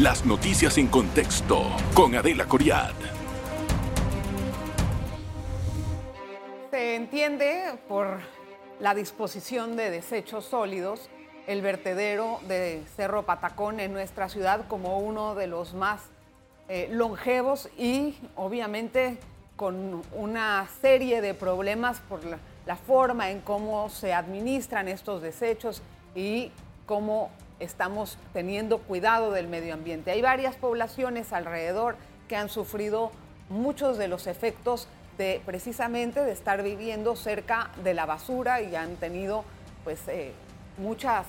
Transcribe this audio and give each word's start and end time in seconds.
Las 0.00 0.26
noticias 0.26 0.76
en 0.76 0.88
contexto 0.88 1.64
con 1.94 2.14
Adela 2.14 2.44
Coriad. 2.44 2.92
Se 6.70 6.96
entiende 6.96 7.78
por 7.88 8.18
la 8.78 8.94
disposición 8.94 9.74
de 9.74 9.90
desechos 9.90 10.44
sólidos 10.44 11.08
el 11.46 11.62
vertedero 11.62 12.40
de 12.46 12.82
Cerro 12.94 13.22
Patacón 13.22 13.80
en 13.80 13.94
nuestra 13.94 14.28
ciudad 14.28 14.68
como 14.68 14.98
uno 14.98 15.34
de 15.34 15.46
los 15.46 15.72
más 15.72 16.02
eh, 16.68 16.90
longevos 16.92 17.70
y 17.78 18.16
obviamente 18.34 19.16
con 19.56 20.02
una 20.12 20.68
serie 20.82 21.22
de 21.22 21.32
problemas 21.32 22.00
por 22.06 22.22
la, 22.22 22.36
la 22.66 22.76
forma 22.76 23.30
en 23.30 23.40
cómo 23.40 23.88
se 23.88 24.12
administran 24.12 24.88
estos 24.88 25.22
desechos 25.22 25.80
y 26.14 26.52
cómo 26.84 27.30
estamos 27.60 28.18
teniendo 28.32 28.78
cuidado 28.78 29.32
del 29.32 29.48
medio 29.48 29.74
ambiente. 29.74 30.10
Hay 30.10 30.22
varias 30.22 30.56
poblaciones 30.56 31.32
alrededor 31.32 31.96
que 32.28 32.36
han 32.36 32.48
sufrido 32.48 33.12
muchos 33.48 33.98
de 33.98 34.08
los 34.08 34.26
efectos 34.26 34.88
de 35.18 35.40
precisamente 35.46 36.22
de 36.22 36.32
estar 36.32 36.62
viviendo 36.62 37.16
cerca 37.16 37.70
de 37.82 37.94
la 37.94 38.06
basura 38.06 38.60
y 38.60 38.74
han 38.74 38.96
tenido 38.96 39.44
pues 39.84 40.06
eh, 40.08 40.32
muchas 40.78 41.26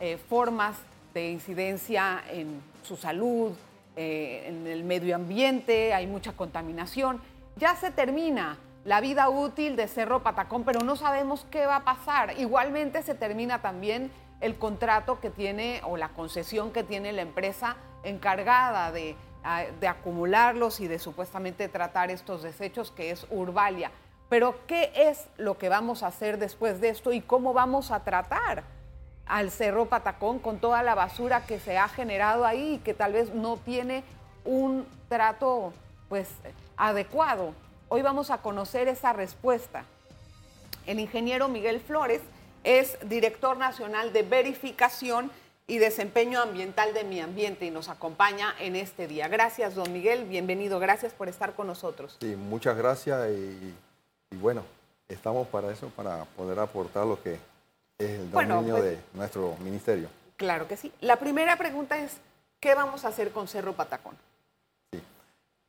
eh, 0.00 0.18
formas 0.28 0.76
de 1.14 1.30
incidencia 1.30 2.22
en 2.30 2.60
su 2.82 2.96
salud, 2.96 3.52
eh, 3.96 4.44
en 4.48 4.66
el 4.66 4.84
medio 4.84 5.14
ambiente, 5.14 5.94
hay 5.94 6.06
mucha 6.06 6.32
contaminación. 6.32 7.20
Ya 7.56 7.76
se 7.76 7.90
termina 7.90 8.58
la 8.84 9.00
vida 9.00 9.28
útil 9.28 9.76
de 9.76 9.86
Cerro 9.86 10.22
Patacón, 10.22 10.64
pero 10.64 10.80
no 10.80 10.96
sabemos 10.96 11.46
qué 11.50 11.66
va 11.66 11.76
a 11.76 11.84
pasar. 11.84 12.38
Igualmente 12.38 13.02
se 13.02 13.14
termina 13.14 13.62
también 13.62 14.10
el 14.42 14.58
contrato 14.58 15.20
que 15.20 15.30
tiene 15.30 15.80
o 15.84 15.96
la 15.96 16.08
concesión 16.10 16.72
que 16.72 16.82
tiene 16.82 17.12
la 17.12 17.22
empresa 17.22 17.76
encargada 18.02 18.90
de, 18.90 19.16
ah, 19.44 19.64
de 19.80 19.88
acumularlos 19.88 20.80
y 20.80 20.88
de 20.88 20.98
supuestamente 20.98 21.68
tratar 21.68 22.10
estos 22.10 22.42
desechos, 22.42 22.90
que 22.90 23.12
es 23.12 23.24
Urbalia. 23.30 23.92
Pero 24.28 24.56
¿qué 24.66 24.92
es 24.94 25.28
lo 25.36 25.58
que 25.58 25.68
vamos 25.68 26.02
a 26.02 26.08
hacer 26.08 26.38
después 26.38 26.80
de 26.80 26.88
esto 26.88 27.12
y 27.12 27.20
cómo 27.20 27.52
vamos 27.52 27.92
a 27.92 28.02
tratar 28.02 28.64
al 29.26 29.50
Cerro 29.52 29.86
Patacón 29.86 30.40
con 30.40 30.58
toda 30.58 30.82
la 30.82 30.96
basura 30.96 31.46
que 31.46 31.60
se 31.60 31.78
ha 31.78 31.86
generado 31.86 32.44
ahí 32.44 32.74
y 32.74 32.78
que 32.78 32.94
tal 32.94 33.12
vez 33.12 33.32
no 33.32 33.58
tiene 33.58 34.02
un 34.44 34.86
trato 35.08 35.72
pues 36.08 36.28
adecuado? 36.76 37.54
Hoy 37.88 38.02
vamos 38.02 38.30
a 38.30 38.38
conocer 38.38 38.88
esa 38.88 39.12
respuesta. 39.12 39.84
El 40.84 40.98
ingeniero 40.98 41.48
Miguel 41.48 41.80
Flores 41.80 42.22
es 42.64 42.96
director 43.08 43.56
nacional 43.56 44.12
de 44.12 44.22
verificación 44.22 45.30
y 45.66 45.78
desempeño 45.78 46.40
ambiental 46.40 46.92
de 46.92 47.04
mi 47.04 47.20
ambiente 47.20 47.64
y 47.66 47.70
nos 47.70 47.88
acompaña 47.88 48.54
en 48.58 48.76
este 48.76 49.06
día. 49.06 49.28
Gracias, 49.28 49.74
don 49.74 49.92
Miguel, 49.92 50.24
bienvenido, 50.24 50.78
gracias 50.80 51.12
por 51.12 51.28
estar 51.28 51.54
con 51.54 51.66
nosotros. 51.66 52.16
Sí, 52.20 52.36
muchas 52.36 52.76
gracias 52.76 53.30
y, 53.30 53.74
y 54.30 54.36
bueno, 54.36 54.64
estamos 55.08 55.46
para 55.48 55.70
eso, 55.70 55.88
para 55.90 56.24
poder 56.24 56.58
aportar 56.58 57.06
lo 57.06 57.22
que 57.22 57.34
es 57.98 58.10
el 58.20 58.28
Bueno, 58.28 58.56
dominio 58.56 58.76
pues- 58.76 58.90
de 58.90 58.98
nuestro 59.14 59.56
ministerio. 59.60 60.08
Claro 60.36 60.66
que 60.66 60.76
sí. 60.76 60.92
La 61.00 61.16
primera 61.16 61.56
pregunta 61.56 61.98
es, 61.98 62.16
¿qué 62.58 62.74
vamos 62.74 63.04
a 63.04 63.08
hacer 63.08 63.30
con 63.30 63.46
Cerro 63.46 63.74
Patacón? 63.74 64.16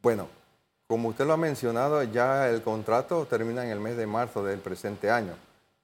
Bueno, 0.01 0.27
como 0.87 1.09
usted 1.09 1.25
lo 1.25 1.33
ha 1.33 1.37
mencionado, 1.37 2.01
ya 2.03 2.49
el 2.49 2.61
contrato 2.63 3.25
termina 3.25 3.63
en 3.63 3.69
el 3.71 3.79
mes 3.79 3.95
de 3.95 4.07
marzo 4.07 4.43
del 4.43 4.59
presente 4.59 5.09
año. 5.11 5.33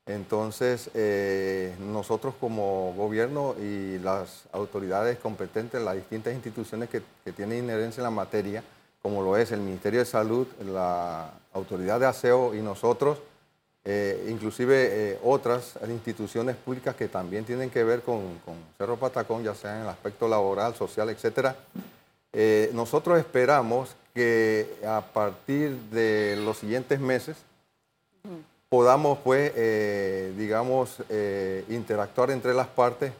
Entonces, 0.10 0.90
eh, 0.96 1.76
nosotros 1.80 2.34
como 2.40 2.94
gobierno 2.98 3.56
y 3.62 4.00
las 4.00 4.46
autoridades 4.52 5.20
competentes, 5.20 5.82
las 5.82 5.96
distintas 5.96 6.34
instituciones 6.34 6.90
que, 6.90 7.02
que 7.24 7.32
tienen 7.32 7.66
inherencia 7.66 8.02
en 8.02 8.06
la 8.06 8.12
materia, 8.12 8.64
como 9.02 9.22
lo 9.22 9.38
es 9.38 9.52
el 9.52 9.62
Ministerio 9.62 10.00
de 10.00 10.06
Salud, 10.06 10.48
la 10.66 11.32
Autoridad 11.54 12.00
de 12.00 12.08
Aseo 12.08 12.56
y 12.56 12.62
nosotros, 12.62 13.20
eh, 13.86 14.28
inclusive 14.30 14.90
eh, 14.92 15.20
otras 15.24 15.76
instituciones 15.88 16.56
públicas 16.56 16.96
que 16.96 17.08
también 17.08 17.46
tienen 17.46 17.70
que 17.70 17.84
ver 17.84 18.02
con, 18.02 18.40
con 18.44 18.56
Cerro 18.78 18.98
Patacón, 18.98 19.44
ya 19.44 19.56
sea 19.56 19.78
en 19.78 19.84
el 19.84 19.90
aspecto 19.90 20.28
laboral, 20.28 20.76
social, 20.76 21.16
eh, 22.32 22.70
nosotros 22.74 23.18
esperamos 23.18 23.96
que 24.14 24.76
a 24.86 25.02
partir 25.02 25.72
de 25.92 26.36
los 26.44 26.58
siguientes 26.58 27.00
meses 27.00 27.38
podamos, 28.70 29.18
pues, 29.20 29.52
eh, 29.56 30.34
digamos, 30.38 31.04
eh, 31.10 31.66
interactuar 31.70 32.32
entre 32.32 32.54
las 32.54 32.68
partes 32.68 33.12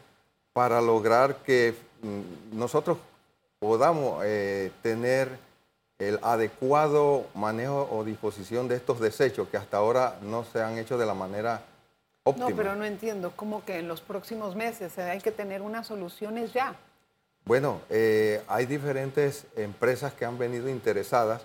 para 0.54 0.80
lograr 0.80 1.38
que 1.38 1.74
mm, 2.02 2.58
nosotros 2.58 2.98
podamos 3.60 4.22
eh, 4.26 4.72
tener 4.82 5.30
el 5.98 6.18
adecuado 6.22 7.26
manejo 7.36 7.90
o 7.92 8.06
disposición 8.06 8.68
de 8.68 8.78
estos 8.78 9.02
desechos 9.02 9.50
que 9.50 9.58
hasta 9.58 9.78
ahora 9.78 10.18
no 10.22 10.46
se 10.46 10.62
han 10.62 10.78
hecho 10.78 10.98
de 10.98 11.06
la 11.06 11.14
manera 11.14 11.62
óptima. 12.24 12.50
No, 12.50 12.56
pero 12.56 12.76
no 12.76 12.86
entiendo, 12.86 13.34
¿cómo 13.36 13.66
que 13.66 13.80
en 13.80 13.88
los 13.90 14.00
próximos 14.00 14.56
meses 14.56 14.98
hay 14.98 15.20
que 15.20 15.32
tener 15.32 15.62
unas 15.62 15.88
soluciones 15.88 16.54
ya? 16.54 16.76
Bueno, 17.44 17.82
eh, 17.90 18.42
hay 18.48 18.66
diferentes 18.66 19.46
empresas 19.58 20.14
que 20.14 20.24
han 20.24 20.38
venido 20.38 20.70
interesadas 20.70 21.42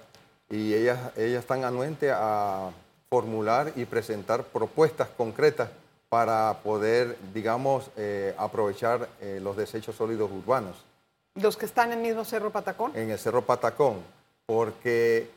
y 0.48 0.74
ellas, 0.74 1.00
ellas 1.16 1.40
están 1.40 1.64
anuentes 1.64 2.12
a 2.14 2.70
formular 3.14 3.72
y 3.76 3.84
presentar 3.84 4.42
propuestas 4.42 5.06
concretas 5.16 5.68
para 6.08 6.52
poder, 6.64 7.16
digamos, 7.32 7.88
eh, 7.96 8.34
aprovechar 8.36 9.08
eh, 9.20 9.38
los 9.40 9.56
desechos 9.56 9.94
sólidos 9.94 10.28
urbanos 10.32 10.74
Los 11.36 11.56
que 11.56 11.64
están 11.66 11.92
en 11.92 11.98
el 11.98 12.04
mismo 12.04 12.24
Cerro 12.24 12.50
Patacón. 12.50 12.90
en 12.96 13.10
el 13.12 13.18
Cerro 13.20 13.42
Patacón, 13.42 13.98
porque 14.46 15.30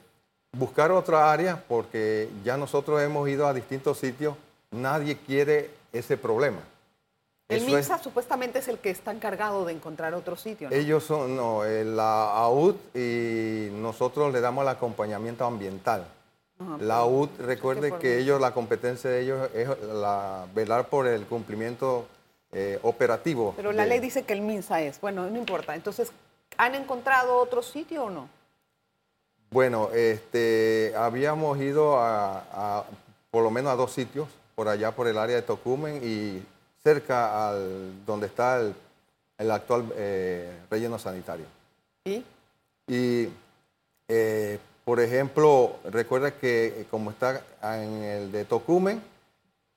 buscar 0.54 0.92
otra 0.92 1.32
área, 1.32 1.64
porque 1.68 2.30
ya 2.44 2.58
nosotros 2.58 3.00
hemos 3.04 3.30
ido 3.30 3.46
a 3.48 3.54
distintos 3.54 4.00
sitios, 4.00 4.36
nadie 4.72 5.18
quiere 5.18 5.70
ese 5.94 6.18
problema. 6.18 6.62
El 7.48 7.58
Eso 7.58 7.68
es- 7.68 7.74
MINSA 7.74 8.00
supuestamente 8.04 8.58
es 8.60 8.68
el 8.68 8.80
que 8.80 8.90
está 8.90 9.12
encargado 9.12 9.66
de 9.66 9.74
encontrar 9.74 10.16
otro 10.16 10.36
sitio. 10.36 10.70
¿no? 10.70 10.76
Ellos 10.76 11.04
son, 11.04 11.36
no, 11.36 11.64
eh, 11.64 11.86
la 11.86 12.32
AUD 12.40 12.76
y 12.96 13.70
nosotros 13.72 14.34
le 14.34 14.42
damos 14.42 14.64
el 14.64 14.70
acompañamiento 14.70 15.46
ambiental. 15.46 16.06
Ajá, 16.60 16.78
La 16.80 16.98
AUD, 16.98 17.30
recuerde 17.40 17.94
que 18.00 18.18
ellos, 18.20 18.42
la 18.42 18.54
competencia 18.54 19.10
de 19.10 19.22
ellos 19.22 19.50
es 19.54 19.70
la, 19.84 20.46
velar 20.56 20.88
por 20.90 21.08
el 21.08 21.26
cumplimiento 21.26 22.08
eh, 22.52 22.80
operativo. 22.82 23.54
Pero 23.56 23.72
la 23.72 23.84
de- 23.84 23.90
ley 23.90 24.00
dice 24.00 24.24
que 24.24 24.34
el 24.34 24.42
MINSA 24.42 24.82
es. 24.82 25.00
Bueno, 25.02 25.30
no 25.30 25.38
importa. 25.38 25.76
Entonces, 25.76 26.12
¿han 26.58 26.74
encontrado 26.76 27.38
otro 27.38 27.62
sitio 27.62 28.06
o 28.06 28.10
no? 28.10 28.30
Bueno, 29.52 29.90
este, 29.94 30.94
habíamos 30.98 31.58
ido 31.60 31.98
a, 32.00 32.40
a 32.80 32.84
por 33.32 33.44
lo 33.44 33.52
menos 33.52 33.72
a 33.72 33.76
dos 33.76 33.92
sitios, 33.94 34.28
por 34.56 34.68
allá 34.68 34.92
por 34.92 35.08
el 35.08 35.18
área 35.18 35.36
de 35.36 35.42
Tocumen 35.42 36.02
y 36.04 36.44
cerca 36.84 37.50
al 37.50 38.04
donde 38.06 38.28
está 38.28 38.60
el, 38.60 38.74
el 39.38 39.52
actual 39.52 39.86
eh, 39.96 40.52
relleno 40.70 40.98
sanitario. 40.98 41.46
¿Y? 42.06 42.24
Y, 42.88 43.30
eh, 44.08 44.60
por 44.88 45.02
ejemplo, 45.02 45.76
recuerda 45.84 46.32
que 46.32 46.68
eh, 46.68 46.86
como 46.90 47.12
está 47.12 47.42
en 47.62 48.04
el 48.04 48.32
de 48.32 48.46
Tocumen, 48.46 49.02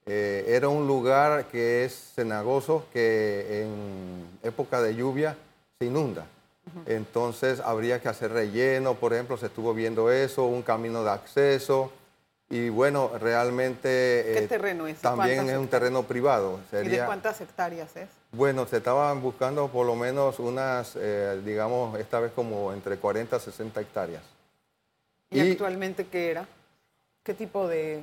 eh, 0.07 0.45
era 0.47 0.69
un 0.69 0.87
lugar 0.87 1.47
que 1.47 1.85
es 1.85 2.13
cenagoso, 2.15 2.87
que 2.93 3.65
en 3.65 4.39
época 4.45 4.81
de 4.81 4.95
lluvia 4.95 5.37
se 5.81 5.87
inunda. 5.87 6.27
Entonces 6.87 7.59
habría 7.59 8.01
que 8.01 8.09
hacer 8.09 8.31
relleno, 8.31 8.95
por 8.95 9.13
ejemplo, 9.13 9.37
se 9.37 9.47
estuvo 9.47 9.75
viendo 9.75 10.13
eso, 10.13 10.45
un 10.45 10.63
camino 10.63 11.03
de 11.03 11.11
acceso. 11.11 11.91
Y 12.49 12.69
bueno, 12.69 13.11
realmente... 13.21 13.89
¿Qué 13.89 14.45
eh, 14.45 14.47
terreno 14.47 14.87
es? 14.87 15.01
También 15.01 15.39
¿Cuántas 15.39 15.55
es 15.55 15.59
un 15.59 15.67
terreno 15.67 16.05
privado. 16.05 16.61
¿Y 16.71 16.89
de 16.89 17.05
cuántas 17.05 17.41
hectáreas 17.41 17.97
es? 17.97 18.09
bueno, 18.31 18.65
se 18.65 18.77
estaban 18.77 19.21
buscando 19.21 19.67
por 19.67 19.89
lo 19.89 19.97
menos 19.97 20.39
unas, 20.39 20.95
eh, 20.95 21.41
digamos, 21.45 21.99
esta 21.99 22.21
vez 22.21 22.31
como 22.31 22.73
entre 22.73 22.97
40 22.97 23.35
a 23.35 23.41
60 23.41 23.81
hectáreas. 23.81 24.23
¿Y, 25.31 25.41
Y- 25.41 25.53
actualmente 25.53 26.07
qué 26.07 26.31
era? 26.31 26.47
¿Qué 27.23 27.35
tipo 27.35 27.69
de... 27.69 28.03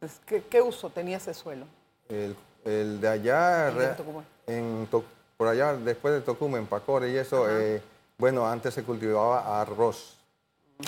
pues, 0.00 0.20
¿qué, 0.26 0.42
qué 0.48 0.62
uso 0.62 0.90
tenía 0.90 1.18
ese 1.18 1.34
suelo? 1.34 1.66
El, 2.08 2.34
el 2.64 3.00
de 3.00 3.08
allá, 3.08 3.68
El 3.68 3.78
de 3.78 3.86
Tocumen. 3.88 4.24
en 4.46 4.88
por 5.36 5.48
allá 5.48 5.74
después 5.74 6.14
de 6.14 6.20
Tocumen, 6.20 6.66
Pacore 6.66 7.10
y 7.10 7.16
eso, 7.16 7.46
eh, 7.50 7.82
bueno, 8.16 8.46
antes 8.48 8.72
se 8.72 8.82
cultivaba 8.84 9.60
arroz. 9.60 10.16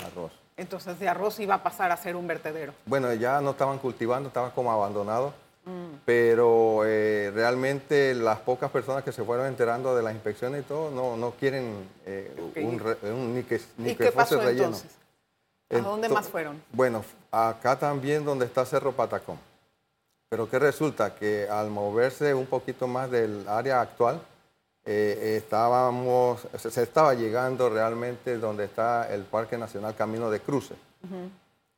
Arroz. 0.05 0.31
Entonces, 0.55 0.97
de 0.99 1.07
arroz 1.07 1.39
iba 1.39 1.55
a 1.55 1.61
pasar 1.63 1.91
a 1.91 1.97
ser 1.97 2.15
un 2.15 2.25
vertedero. 2.25 2.73
Bueno, 2.85 3.13
ya 3.13 3.39
no 3.41 3.51
estaban 3.51 3.77
cultivando, 3.77 4.27
estaba 4.29 4.51
como 4.53 4.71
abandonado, 4.71 5.33
Mm. 5.65 5.97
pero 6.05 6.83
eh, 6.85 7.29
realmente 7.35 8.15
las 8.15 8.39
pocas 8.39 8.71
personas 8.71 9.03
que 9.03 9.11
se 9.11 9.21
fueron 9.25 9.47
enterando 9.47 9.93
de 9.97 10.01
las 10.01 10.13
inspecciones 10.13 10.61
y 10.61 10.63
todo 10.63 10.89
no, 10.91 11.17
no 11.17 11.31
quieren 11.31 11.89
eh, 12.05 12.33
un, 12.55 13.35
ni 13.35 13.43
que, 13.43 13.59
ni 13.77 13.89
¿Y 13.89 13.95
que 13.97 14.05
qué 14.05 14.11
fuese 14.13 14.35
pasó 14.37 14.45
relleno. 14.45 14.63
entonces? 14.67 14.91
¿A 15.69 15.79
dónde 15.79 16.09
más 16.09 16.27
fueron? 16.27 16.61
Bueno, 16.71 17.03
acá 17.31 17.77
también 17.77 18.23
donde 18.23 18.45
está 18.45 18.65
Cerro 18.65 18.93
Patacón. 18.93 19.37
Pero 20.29 20.49
que 20.49 20.59
resulta 20.59 21.15
que 21.15 21.47
al 21.49 21.69
moverse 21.69 22.33
un 22.33 22.45
poquito 22.45 22.87
más 22.87 23.09
del 23.09 23.47
área 23.47 23.81
actual, 23.81 24.21
eh, 24.85 25.35
estábamos, 25.37 26.47
se 26.57 26.81
estaba 26.81 27.13
llegando 27.13 27.69
realmente 27.69 28.37
donde 28.37 28.65
está 28.65 29.13
el 29.13 29.23
Parque 29.23 29.57
Nacional 29.57 29.95
Camino 29.95 30.29
de 30.29 30.39
Cruce. 30.39 30.75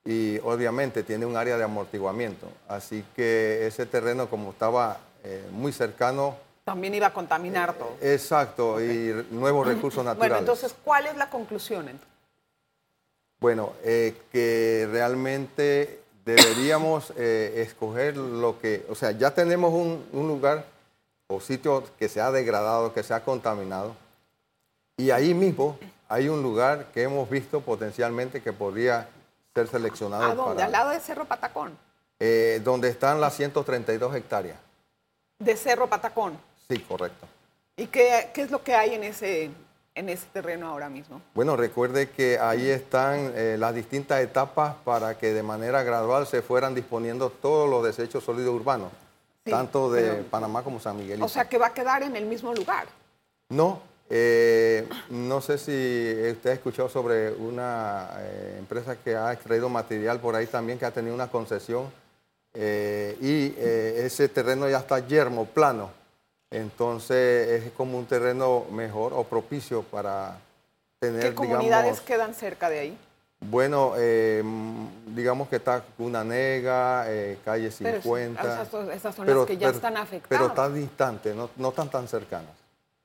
Y 0.06 0.40
obviamente 0.40 1.04
tiene 1.04 1.26
un 1.26 1.36
área 1.36 1.58
de 1.58 1.64
amortiguamiento. 1.64 2.48
Así 2.68 3.04
que 3.16 3.66
ese 3.68 3.86
terreno, 3.86 4.30
como 4.30 4.52
estaba 4.52 4.98
eh, 5.24 5.48
muy 5.52 5.72
cercano. 5.72 6.36
También 6.64 6.94
iba 6.94 7.08
a 7.08 7.14
contaminar 7.14 7.74
todo. 7.74 7.96
exacto, 8.00 8.80
y 8.80 9.26
nuevos 9.32 9.66
recursos 9.66 10.04
naturales. 10.06 10.18
Bueno, 10.20 10.38
entonces, 10.38 10.76
¿cuál 10.84 11.08
es 11.08 11.18
la 11.18 11.30
conclusión? 11.30 11.90
Bueno, 13.40 13.74
eh, 13.84 14.16
que 14.32 14.88
realmente 14.92 16.02
deberíamos 16.26 17.12
escoger 17.12 18.18
lo 18.18 18.60
que, 18.60 18.86
o 18.90 18.96
sea, 18.96 19.12
ya 19.12 19.34
tenemos 19.34 19.74
un, 19.74 20.06
un 20.12 20.28
lugar 20.28 20.66
o 21.28 21.40
sitio 21.40 21.84
que 21.98 22.10
se 22.10 22.22
ha 22.22 22.32
degradado, 22.32 22.94
que 22.94 23.04
se 23.04 23.14
ha 23.14 23.24
contaminado. 23.24 23.96
Y 24.98 25.12
ahí 25.12 25.34
mismo 25.34 25.78
hay 26.10 26.28
un 26.28 26.42
lugar 26.42 26.88
que 26.92 27.04
hemos 27.04 27.30
visto 27.30 27.62
potencialmente 27.62 28.42
que 28.42 28.52
podría 28.52 29.08
ser 29.54 29.68
seleccionado. 29.68 30.24
¿A 30.24 30.36
dónde? 30.36 30.64
¿Al 30.64 30.72
lado 30.72 30.90
de 30.90 31.00
Cerro 31.00 31.26
Patacón? 31.26 31.78
Eh, 32.20 32.60
donde 32.64 32.90
están 32.90 33.22
las 33.22 33.36
132 33.36 34.16
hectáreas. 34.16 34.58
¿De 35.38 35.56
Cerro 35.56 35.88
Patacón? 35.88 36.38
Sí, 36.68 36.80
correcto. 36.80 37.28
¿Y 37.78 37.88
qué, 37.88 38.32
qué 38.34 38.42
es 38.42 38.52
lo 38.52 38.64
que 38.64 38.74
hay 38.74 38.96
en 38.96 39.04
ese, 39.04 39.52
en 40.00 40.10
ese 40.10 40.26
terreno 40.34 40.68
ahora 40.68 40.90
mismo? 40.90 41.22
Bueno, 41.36 41.56
recuerde 41.56 42.10
que 42.10 42.40
ahí 42.40 42.70
están 42.70 43.32
eh, 43.36 43.58
las 43.60 43.76
distintas 43.76 44.22
etapas 44.22 44.76
para 44.84 45.18
que 45.18 45.34
de 45.34 45.44
manera 45.44 45.84
gradual 45.84 46.26
se 46.26 46.42
fueran 46.42 46.74
disponiendo 46.74 47.30
todos 47.30 47.70
los 47.70 47.84
desechos 47.84 48.24
sólidos 48.24 48.56
urbanos 48.56 48.92
tanto 49.50 49.92
de 49.92 50.24
Panamá 50.24 50.64
como 50.64 50.80
San 50.80 50.98
Miguel. 50.98 51.22
O 51.22 51.28
sea, 51.28 51.46
que 51.46 51.58
va 51.58 51.68
a 51.68 51.74
quedar 51.74 52.04
en 52.04 52.16
el 52.16 52.26
mismo 52.26 52.54
lugar. 52.54 52.88
No, 53.50 53.82
eh, 54.10 54.88
no 55.10 55.42
sé 55.42 55.58
si 55.58 56.32
usted 56.32 56.52
ha 56.52 56.54
escuchado 56.54 56.90
sobre 56.90 57.32
una 57.32 58.10
eh, 58.20 58.56
empresa 58.60 58.96
que 58.96 59.16
ha 59.16 59.34
extraído 59.34 59.70
material 59.70 60.20
por 60.20 60.36
ahí 60.36 60.48
también, 60.48 60.78
que 60.80 60.86
ha 60.86 60.92
tenido 60.92 61.16
una 61.16 61.30
concesión 61.30 61.86
eh, 62.54 63.18
y 63.22 63.60
ese 63.60 64.28
terreno 64.30 64.70
ya 64.70 64.80
está 64.80 65.00
yermo, 65.00 65.46
plano. 65.46 65.92
Entonces 66.52 67.64
es 67.64 67.72
como 67.74 67.98
un 67.98 68.06
terreno 68.06 68.66
mejor 68.72 69.14
o 69.14 69.24
propicio 69.24 69.84
para 69.84 70.38
tener, 71.00 71.22
¿Qué 71.22 71.36
comunidades 71.36 72.02
quedan 72.02 72.34
cerca 72.34 72.70
de 72.70 72.80
ahí? 72.80 72.98
Bueno, 73.42 73.94
eh, 73.98 74.44
digamos 75.08 75.48
que 75.48 75.58
está 75.58 75.82
Cuna 75.98 76.24
Nega, 76.24 77.06
eh, 77.08 77.40
calle 77.46 77.72
50. 77.72 78.42
Pero 78.42 78.92
esas, 78.92 79.16
son 79.16 79.28
las 79.28 79.46
que 79.46 79.58
ya 79.58 79.70
están 79.70 79.96
afectadas. 79.96 80.28
Pero 80.28 80.48
están 80.48 80.74
distantes, 80.74 81.36
no, 81.36 81.50
no 81.56 81.70
están 81.70 81.90
tan 81.90 82.08
cercanas. 82.08 82.52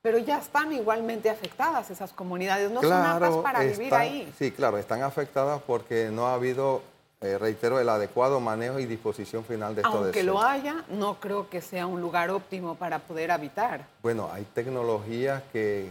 Pero 0.03 0.19
ya 0.19 0.39
están 0.39 0.73
igualmente 0.73 1.31
afectadas 1.31 1.91
esas 1.91 2.13
comunidades, 2.13 2.71
no 2.71 2.83
son 2.83 2.93
aptas 2.93 3.37
para 3.37 3.61
vivir 3.61 3.95
ahí. 3.95 4.33
Sí, 4.39 4.51
claro, 4.51 4.77
están 4.77 5.03
afectadas 5.03 5.63
porque 5.67 6.11
no 6.11 6.27
ha 6.27 6.35
habido, 6.35 6.83
eh, 7.25 7.39
reitero, 7.39 7.81
el 7.81 7.89
adecuado 7.89 8.39
manejo 8.41 8.79
y 8.79 8.87
disposición 8.87 9.45
final 9.45 9.75
de 9.75 9.83
estos 9.83 9.95
Aunque 9.95 10.23
lo 10.23 10.41
haya, 10.43 10.85
no 10.91 11.19
creo 11.21 11.49
que 11.49 11.61
sea 11.61 11.87
un 11.87 12.01
lugar 12.01 12.31
óptimo 12.31 12.75
para 12.75 12.99
poder 12.99 13.31
habitar. 13.31 13.87
Bueno, 14.03 14.31
hay 14.33 14.45
tecnologías 14.55 15.43
que 15.53 15.91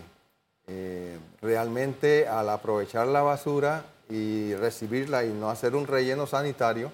realmente 1.42 2.26
al 2.26 2.50
aprovechar 2.50 3.06
la 3.08 3.22
basura 3.22 3.84
y 4.10 4.54
recibirla 4.56 5.24
y 5.26 5.30
no 5.34 5.50
hacer 5.50 5.76
un 5.76 5.88
relleno 5.88 6.28
sanitario, 6.28 6.92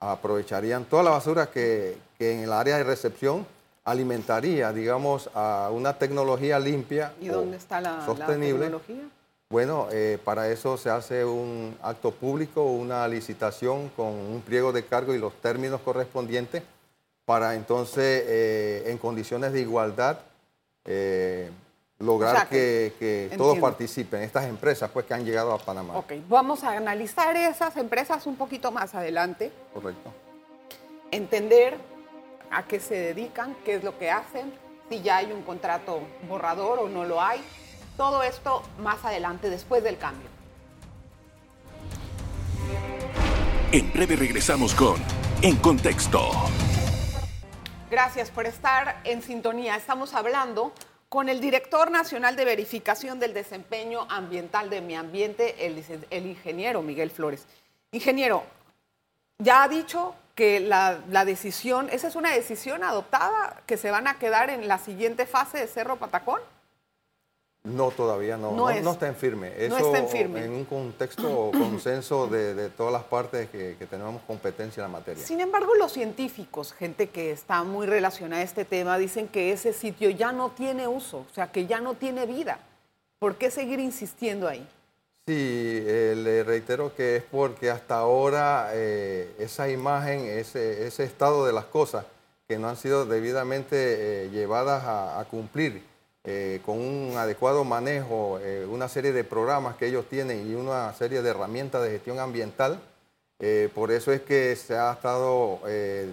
aprovecharían 0.00 0.84
toda 0.84 1.02
la 1.02 1.10
basura 1.10 1.46
que, 1.46 1.98
en 2.18 2.40
el 2.40 2.52
área 2.52 2.76
de 2.76 2.84
recepción 2.84 3.46
alimentaría, 3.84 4.72
digamos, 4.72 5.28
a 5.34 5.68
una 5.70 5.98
tecnología 5.98 6.58
limpia 6.58 7.12
¿Y 7.20 7.28
dónde 7.28 7.58
está 7.58 7.80
la, 7.80 8.04
sostenible. 8.04 8.60
tecnología? 8.60 9.04
Bueno, 9.54 9.86
eh, 9.92 10.18
para 10.24 10.48
eso 10.48 10.76
se 10.76 10.90
hace 10.90 11.24
un 11.24 11.78
acto 11.80 12.10
público, 12.10 12.64
una 12.64 13.06
licitación 13.06 13.88
con 13.90 14.08
un 14.08 14.42
pliego 14.44 14.72
de 14.72 14.84
cargo 14.84 15.14
y 15.14 15.18
los 15.18 15.32
términos 15.34 15.80
correspondientes 15.82 16.64
para 17.24 17.54
entonces, 17.54 18.24
eh, 18.26 18.82
en 18.86 18.98
condiciones 18.98 19.52
de 19.52 19.60
igualdad, 19.60 20.18
eh, 20.84 21.52
lograr 22.00 22.48
que, 22.48 23.30
todos 23.36 23.56
participen, 23.60 24.22
estas 24.22 24.46
empresas 24.46 24.90
pues 24.92 25.06
que 25.06 25.14
han 25.14 25.24
llegado 25.24 25.52
a 25.52 25.58
Panamá. 25.58 25.98
Ok, 25.98 26.14
vamos 26.28 26.64
a 26.64 26.72
analizar 26.72 27.36
esas 27.36 27.76
empresas 27.76 28.26
un 28.26 28.34
poquito 28.34 28.72
más 28.72 28.92
adelante. 28.96 29.52
Correcto. 29.72 30.12
Entender 31.12 31.78
a 32.50 32.64
qué 32.64 32.80
se 32.80 32.96
dedican, 32.96 33.54
qué 33.64 33.76
es 33.76 33.84
lo 33.84 33.96
que 34.00 34.10
hacen, 34.10 34.52
si 34.90 35.00
ya 35.00 35.18
hay 35.18 35.30
un 35.30 35.42
contrato 35.42 36.00
borrador 36.28 36.80
o 36.80 36.88
no 36.88 37.04
lo 37.04 37.22
hay. 37.22 37.40
Todo 37.96 38.22
esto 38.24 38.62
más 38.80 39.04
adelante, 39.04 39.50
después 39.50 39.84
del 39.84 39.98
cambio. 39.98 40.28
En 43.70 43.92
breve 43.92 44.16
regresamos 44.16 44.74
con 44.74 44.96
En 45.42 45.56
Contexto. 45.56 46.30
Gracias 47.90 48.30
por 48.30 48.46
estar 48.46 49.00
en 49.04 49.22
sintonía. 49.22 49.76
Estamos 49.76 50.14
hablando 50.14 50.72
con 51.08 51.28
el 51.28 51.40
director 51.40 51.92
nacional 51.92 52.34
de 52.34 52.44
verificación 52.44 53.20
del 53.20 53.32
desempeño 53.32 54.06
ambiental 54.08 54.70
de 54.70 54.80
mi 54.80 54.96
ambiente, 54.96 55.64
el, 55.64 56.26
ingeniero 56.26 56.82
Miguel 56.82 57.10
Flores. 57.12 57.46
Ingeniero, 57.92 58.42
ya 59.38 59.62
ha 59.62 59.68
dicho 59.68 60.16
que 60.34 60.58
la, 60.58 60.98
la, 61.10 61.24
decisión, 61.24 61.88
esa 61.92 62.08
es 62.08 62.16
una 62.16 62.32
decisión 62.32 62.82
adoptada, 62.82 63.62
que 63.66 63.76
se 63.76 63.92
van 63.92 64.08
a 64.08 64.18
quedar 64.18 64.50
en 64.50 64.66
la 64.66 64.78
siguiente 64.78 65.26
fase 65.26 65.58
de 65.58 65.68
Cerro 65.68 65.96
Patacón. 65.96 66.40
No, 67.64 67.90
todavía 67.90 68.36
no. 68.36 68.52
No, 68.52 68.68
está 68.68 69.08
en 69.08 69.16
firme. 69.16 69.50
Eso, 69.56 69.78
no 69.78 69.86
está 69.86 69.98
en 69.98 70.08
firme. 70.08 70.44
En 70.44 70.52
un 70.52 70.66
contexto 70.66 71.50
consenso 71.52 72.26
de, 72.26 72.68
todas 72.68 72.92
las 72.92 73.04
partes 73.04 73.48
que, 73.48 73.74
tenemos 73.88 74.20
competencia 74.26 74.84
en 74.84 74.92
la 74.92 74.98
materia. 74.98 75.24
Sin 75.24 75.40
embargo, 75.40 75.74
los 75.74 75.90
científicos, 75.90 76.74
gente 76.74 77.08
que 77.08 77.30
está 77.30 77.62
muy 77.62 77.86
relacionada 77.86 78.42
a 78.42 78.44
este 78.44 78.66
tema, 78.66 78.98
dicen 78.98 79.28
que 79.28 79.50
ese 79.50 79.72
sitio 79.72 80.10
ya 80.10 80.30
no 80.30 80.50
tiene 80.50 80.86
uso, 80.86 81.24
o 81.30 81.34
sea, 81.34 81.50
que 81.50 81.66
ya 81.66 81.80
no 81.80 81.94
tiene 81.94 82.26
vida. 82.26 82.58
¿Por 83.18 83.36
qué 83.36 83.50
seguir 83.50 83.80
insistiendo 83.80 84.46
ahí? 84.46 84.68
Sí, 85.26 85.34
eh, 85.34 86.14
le 86.18 86.44
reitero 86.44 86.94
que 86.94 87.16
es 87.16 87.22
porque 87.22 87.70
hasta 87.70 87.96
ahora 87.96 88.72
eh, 88.74 89.34
esa 89.38 89.70
imagen, 89.70 90.20
ese, 90.26 90.86
ese, 90.86 91.04
estado 91.04 91.46
de 91.46 91.54
las 91.54 91.64
cosas 91.64 92.04
que 92.46 92.58
no 92.58 92.68
han 92.68 92.76
sido 92.76 93.06
debidamente 93.06 94.26
eh, 94.26 94.28
llevadas 94.28 94.84
a 94.84 95.24
cumplir 95.30 95.93
eh, 96.26 96.62
con 96.64 96.78
un 96.78 97.18
adecuado 97.18 97.64
manejo, 97.64 98.38
eh, 98.40 98.64
una 98.64 98.88
serie 98.88 99.12
de 99.12 99.24
programas 99.24 99.76
que 99.76 99.88
ellos 99.88 100.06
tienen 100.08 100.50
y 100.50 100.54
una 100.54 100.90
serie 100.94 101.20
de 101.20 101.28
herramientas 101.28 101.82
de 101.82 101.90
gestión 101.90 102.18
ambiental. 102.18 102.80
Eh, 103.40 103.68
por 103.74 103.92
eso 103.92 104.10
es 104.10 104.22
que 104.22 104.56
se 104.56 104.74
ha 104.74 104.92
estado, 104.94 105.60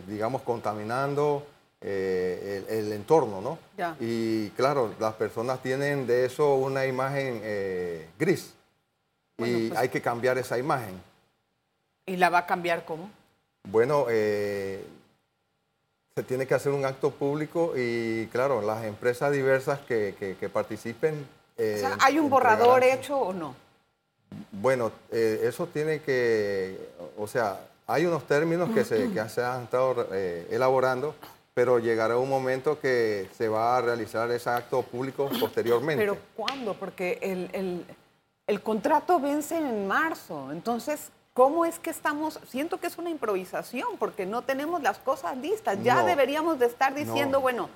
digamos, 0.08 0.42
contaminando 0.42 1.46
el, 1.80 2.92
entorno, 2.92 3.40
¿no? 3.40 3.58
Y 4.02 4.50
claro, 4.50 4.94
las 5.00 5.14
personas 5.14 5.62
tienen 5.64 6.06
de 6.06 6.26
eso 6.26 6.56
una 6.56 6.86
imagen 6.86 7.42
gris 8.20 8.54
y 9.38 9.70
pues 9.70 9.78
hay 9.78 9.88
que 9.88 10.02
cambiar 10.02 10.38
esa 10.38 10.58
imagen. 10.58 11.02
¿Y 12.06 12.18
la 12.18 12.30
va 12.30 12.40
a 12.40 12.46
cambiar 12.46 12.84
cómo? 12.84 13.10
Bueno, 13.64 14.08
se 16.16 16.24
tiene 16.24 16.46
que 16.46 16.54
hacer 16.54 16.72
un 16.72 16.84
acto 16.84 17.12
público 17.12 17.74
y, 17.76 18.28
claro, 18.28 18.62
las 18.62 18.84
empresas 18.84 19.32
diversas 19.32 19.80
que, 19.80 20.50
participen. 20.52 21.26
Eh, 21.58 21.84
¿Hay 22.00 22.20
un 22.20 22.30
borrador 22.30 22.84
hecho 22.84 23.18
o 23.18 23.34
no? 23.34 23.56
Bueno, 24.52 24.92
eh, 25.12 25.42
eso 25.44 25.68
tiene 25.68 26.02
que, 26.02 26.90
o 27.18 27.28
sea, 27.28 27.60
hay 27.88 28.06
unos 28.06 28.26
términos 28.26 28.70
que 28.72 28.84
se, 28.84 29.12
que 29.12 29.30
se 29.30 29.44
han 29.44 29.64
estado 29.64 30.08
eh, 30.12 30.48
elaborando, 30.52 31.16
pero 31.54 31.80
llegará 31.80 32.18
un 32.18 32.30
momento 32.30 32.80
que 32.80 33.30
se 33.38 33.48
va 33.48 33.78
a 33.78 33.82
realizar 33.82 34.30
ese 34.32 34.50
acto 34.50 34.82
público 34.82 35.30
posteriormente. 35.40 36.02
¿Pero 36.02 36.18
cuándo? 36.36 36.74
Porque 36.74 37.20
el, 37.22 37.50
el, 37.54 37.86
el 38.48 38.62
contrato 38.62 39.20
vence 39.20 39.58
en 39.58 39.88
marzo, 39.88 40.52
entonces, 40.52 41.10
¿Cómo 41.34 41.66
es 41.66 41.80
que 41.80 41.90
estamos? 41.90 42.40
Siento 42.50 42.80
que 42.80 42.88
es 42.88 42.98
una 42.98 43.10
improvisación 43.10 43.88
porque 43.98 44.26
no 44.26 44.42
tenemos 44.42 44.82
las 44.82 44.98
cosas 44.98 45.38
listas. 45.38 45.82
Ya 45.82 46.04
deberíamos 46.04 46.60
de 46.60 46.66
estar 46.66 46.94
diciendo, 46.94 47.40
bueno, 47.40 47.70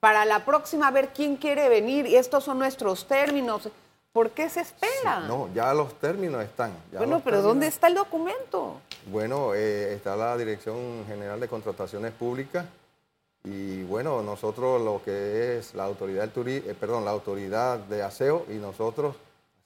para 0.00 0.24
la 0.24 0.44
próxima 0.44 0.88
a 0.88 0.90
ver 0.90 1.10
quién 1.14 1.36
quiere 1.36 1.68
venir 1.68 2.06
y 2.06 2.16
estos 2.16 2.44
son 2.44 2.58
nuestros 2.58 3.06
términos. 3.06 3.68
¿Por 4.12 4.30
qué 4.30 4.48
se 4.48 4.60
espera? 4.60 5.20
no, 5.20 5.48
ya 5.54 5.72
los 5.72 5.94
términos 5.98 6.42
están. 6.42 6.72
bueno, 6.92 7.20
pero 7.24 7.40
¿dónde 7.40 7.66
está 7.66 7.86
el 7.86 7.94
documento? 7.94 8.80
Bueno, 9.06 9.54
eh, 9.54 9.94
está 9.94 10.16
la 10.16 10.36
Dirección 10.36 11.04
General 11.06 11.40
de 11.40 11.48
Contrataciones 11.48 12.12
Públicas 12.12 12.66
y 13.44 13.82
bueno, 13.84 14.22
nosotros 14.22 14.80
lo 14.80 15.02
que 15.04 15.58
es 15.58 15.74
la 15.74 15.84
autoridad 15.84 16.28
del 16.28 16.48
eh, 16.48 16.76
perdón, 16.78 17.04
la 17.04 17.10
autoridad 17.10 17.78
de 17.78 18.02
aseo 18.02 18.46
y 18.48 18.54
nosotros 18.54 19.16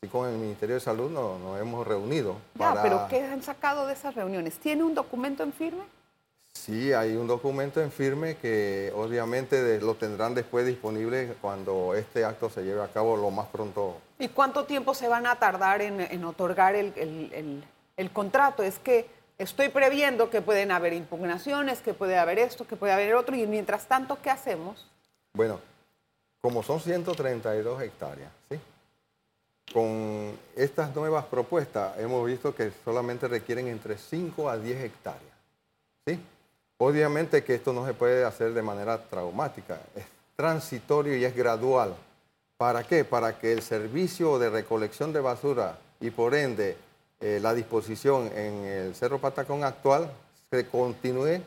Así 0.00 0.10
con 0.10 0.28
el 0.28 0.36
Ministerio 0.36 0.74
de 0.74 0.80
Salud 0.80 1.10
nos, 1.10 1.60
hemos 1.60 1.86
reunido. 1.86 2.36
Ya, 2.54 2.80
pero 2.82 3.06
¿qué 3.08 3.24
han 3.24 3.42
sacado 3.42 3.86
de 3.86 3.94
esas 3.94 4.14
reuniones? 4.14 4.58
¿Tiene 4.58 4.82
un 4.82 4.94
documento 4.94 5.42
en 5.42 5.52
firme? 5.52 5.84
Sí, 6.52 6.92
hay 6.92 7.16
un 7.16 7.26
documento 7.26 7.80
en 7.80 7.92
firme 7.92 8.36
que 8.36 8.92
obviamente 8.94 9.78
lo 9.80 9.94
tendrán 9.94 10.34
después 10.34 10.66
disponible 10.66 11.34
cuando 11.40 11.94
este 11.94 12.24
acto 12.24 12.50
se 12.50 12.62
lleve 12.62 12.82
a 12.82 12.88
cabo 12.88 13.16
lo 13.16 13.30
más 13.30 13.46
pronto. 13.48 13.98
¿Y 14.18 14.28
cuánto 14.28 14.64
tiempo 14.64 14.94
se 14.94 15.08
van 15.08 15.26
a 15.26 15.36
tardar 15.36 15.82
en, 15.82 16.24
otorgar 16.24 16.74
el, 16.74 17.62
el 17.96 18.10
contrato? 18.10 18.62
Es 18.62 18.78
que 18.78 19.08
estoy 19.38 19.68
previendo 19.68 20.30
que 20.30 20.40
pueden 20.40 20.70
haber 20.70 20.92
impugnaciones, 20.92 21.80
que 21.80 21.94
puede 21.94 22.18
haber 22.18 22.38
esto, 22.38 22.66
que 22.66 22.76
puede 22.76 22.92
haber 22.92 23.14
otro, 23.14 23.36
y 23.36 23.46
mientras 23.46 23.86
tanto, 23.86 24.18
¿qué 24.22 24.30
hacemos? 24.30 24.86
Bueno, 25.34 25.60
como 26.40 26.62
son 26.62 26.80
132 26.80 27.82
hectáreas, 27.82 28.30
¿sí? 28.50 28.58
Con 29.72 30.38
estas 30.54 30.94
nuevas 30.94 31.24
propuestas 31.26 31.98
hemos 31.98 32.26
visto 32.26 32.54
que 32.54 32.72
solamente 32.84 33.28
requieren 33.28 33.68
entre 33.68 33.98
5 33.98 34.48
a 34.48 34.56
10 34.56 34.84
hectáreas. 34.84 35.34
¿sí? 36.06 36.20
Obviamente 36.78 37.42
que 37.42 37.54
esto 37.54 37.72
no 37.72 37.86
se 37.86 37.94
puede 37.94 38.24
hacer 38.24 38.52
de 38.52 38.62
manera 38.62 39.02
traumática, 39.02 39.80
es 39.94 40.04
transitorio 40.36 41.16
y 41.16 41.24
es 41.24 41.34
gradual. 41.34 41.94
¿Para 42.56 42.84
qué? 42.84 43.04
Para 43.04 43.38
que 43.38 43.52
el 43.52 43.62
servicio 43.62 44.38
de 44.38 44.50
recolección 44.50 45.12
de 45.12 45.20
basura 45.20 45.78
y 46.00 46.10
por 46.10 46.34
ende 46.34 46.76
eh, 47.20 47.38
la 47.40 47.54
disposición 47.54 48.30
en 48.34 48.64
el 48.64 48.94
Cerro 48.94 49.18
Patacón 49.18 49.64
actual 49.64 50.10
se 50.50 50.66
continúe, 50.66 51.40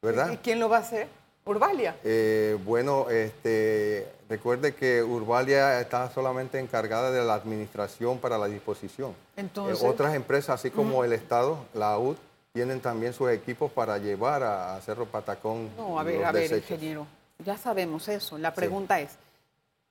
¿verdad? 0.00 0.32
¿Y 0.32 0.36
quién 0.38 0.60
lo 0.60 0.68
va 0.68 0.78
a 0.78 0.80
hacer? 0.80 1.08
Urbalia. 1.48 1.96
Eh, 2.04 2.58
bueno, 2.64 3.08
este, 3.08 4.06
recuerde 4.28 4.74
que 4.74 5.02
Urbalia 5.02 5.80
está 5.80 6.10
solamente 6.10 6.58
encargada 6.58 7.10
de 7.10 7.24
la 7.24 7.34
administración 7.34 8.18
para 8.18 8.36
la 8.36 8.46
disposición. 8.46 9.14
Entonces, 9.36 9.82
otras 9.82 10.14
empresas, 10.14 10.60
así 10.60 10.70
como 10.70 11.04
el 11.04 11.12
Estado, 11.12 11.64
la 11.72 11.98
UD, 11.98 12.16
tienen 12.52 12.80
también 12.80 13.12
sus 13.12 13.30
equipos 13.30 13.70
para 13.70 13.98
llevar 13.98 14.42
a, 14.42 14.80
Cerro 14.82 15.06
Patacón. 15.06 15.70
No, 15.76 15.98
a 15.98 16.02
ver, 16.02 16.24
a 16.24 16.32
ver, 16.32 16.52
ingeniero, 16.52 17.06
ya 17.38 17.56
sabemos 17.56 18.08
eso. 18.08 18.36
La 18.36 18.52
pregunta 18.52 19.00
es, 19.00 19.12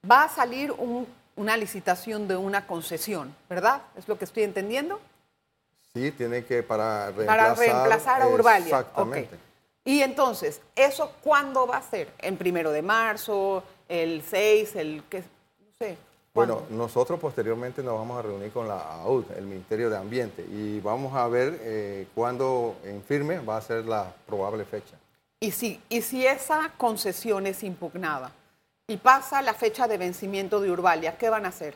¿va 0.09 0.25
a 0.25 0.29
salir 0.29 0.73
una 1.35 1.57
licitación 1.57 2.27
de 2.27 2.35
una 2.35 2.67
concesión, 2.67 3.35
verdad? 3.49 3.81
¿Es 3.97 4.07
lo 4.07 4.17
que 4.17 4.25
estoy 4.25 4.43
entendiendo? 4.43 4.99
Sí, 5.93 6.11
tiene 6.11 6.45
que 6.45 6.61
para 6.61 7.07
reemplazar, 7.11 7.25
para 7.25 7.55
reemplazar 7.55 8.21
a 8.21 8.27
Urbalia. 8.27 8.65
Exactamente. 8.65 9.46
Y 9.87 10.01
entonces, 10.01 10.59
¿eso 10.75 11.13
cuándo 11.23 11.65
va 11.65 11.77
a 11.77 11.81
ser? 11.81 12.11
¿En 12.19 12.35
primero 12.35 12.71
de 12.71 12.81
marzo? 12.81 13.63
¿El 13.87 14.21
6? 14.21 14.75
¿El 14.75 15.03
qué? 15.09 15.19
No 15.19 15.67
sé. 15.79 15.97
Bueno, 16.33 16.63
nosotros 16.69 17.17
posteriormente 17.17 17.81
nos 17.81 17.97
vamos 17.97 18.19
a 18.19 18.21
reunir 18.21 18.51
con 18.51 18.67
la 18.67 18.79
AUD, 18.79 19.31
el 19.37 19.45
Ministerio 19.45 19.89
de 19.89 19.95
Ambiente, 19.95 20.45
y 20.51 20.81
vamos 20.81 21.15
a 21.15 21.25
ver 21.29 21.57
eh, 21.61 22.05
cuándo 22.13 22.75
en 22.83 23.01
firme 23.01 23.39
va 23.39 23.55
a 23.55 23.61
ser 23.61 23.85
la 23.85 24.13
probable 24.25 24.65
fecha. 24.65 24.97
Y 25.39 25.51
si, 25.51 25.81
y 25.87 26.01
si 26.01 26.27
esa 26.27 26.73
concesión 26.77 27.47
es 27.47 27.63
impugnada 27.63 28.33
y 28.87 28.97
pasa 28.97 29.41
la 29.41 29.53
fecha 29.53 29.87
de 29.87 29.97
vencimiento 29.97 30.59
de 30.59 30.69
Urbalia, 30.69 31.17
¿qué 31.17 31.29
van 31.29 31.45
a 31.45 31.49
hacer? 31.49 31.75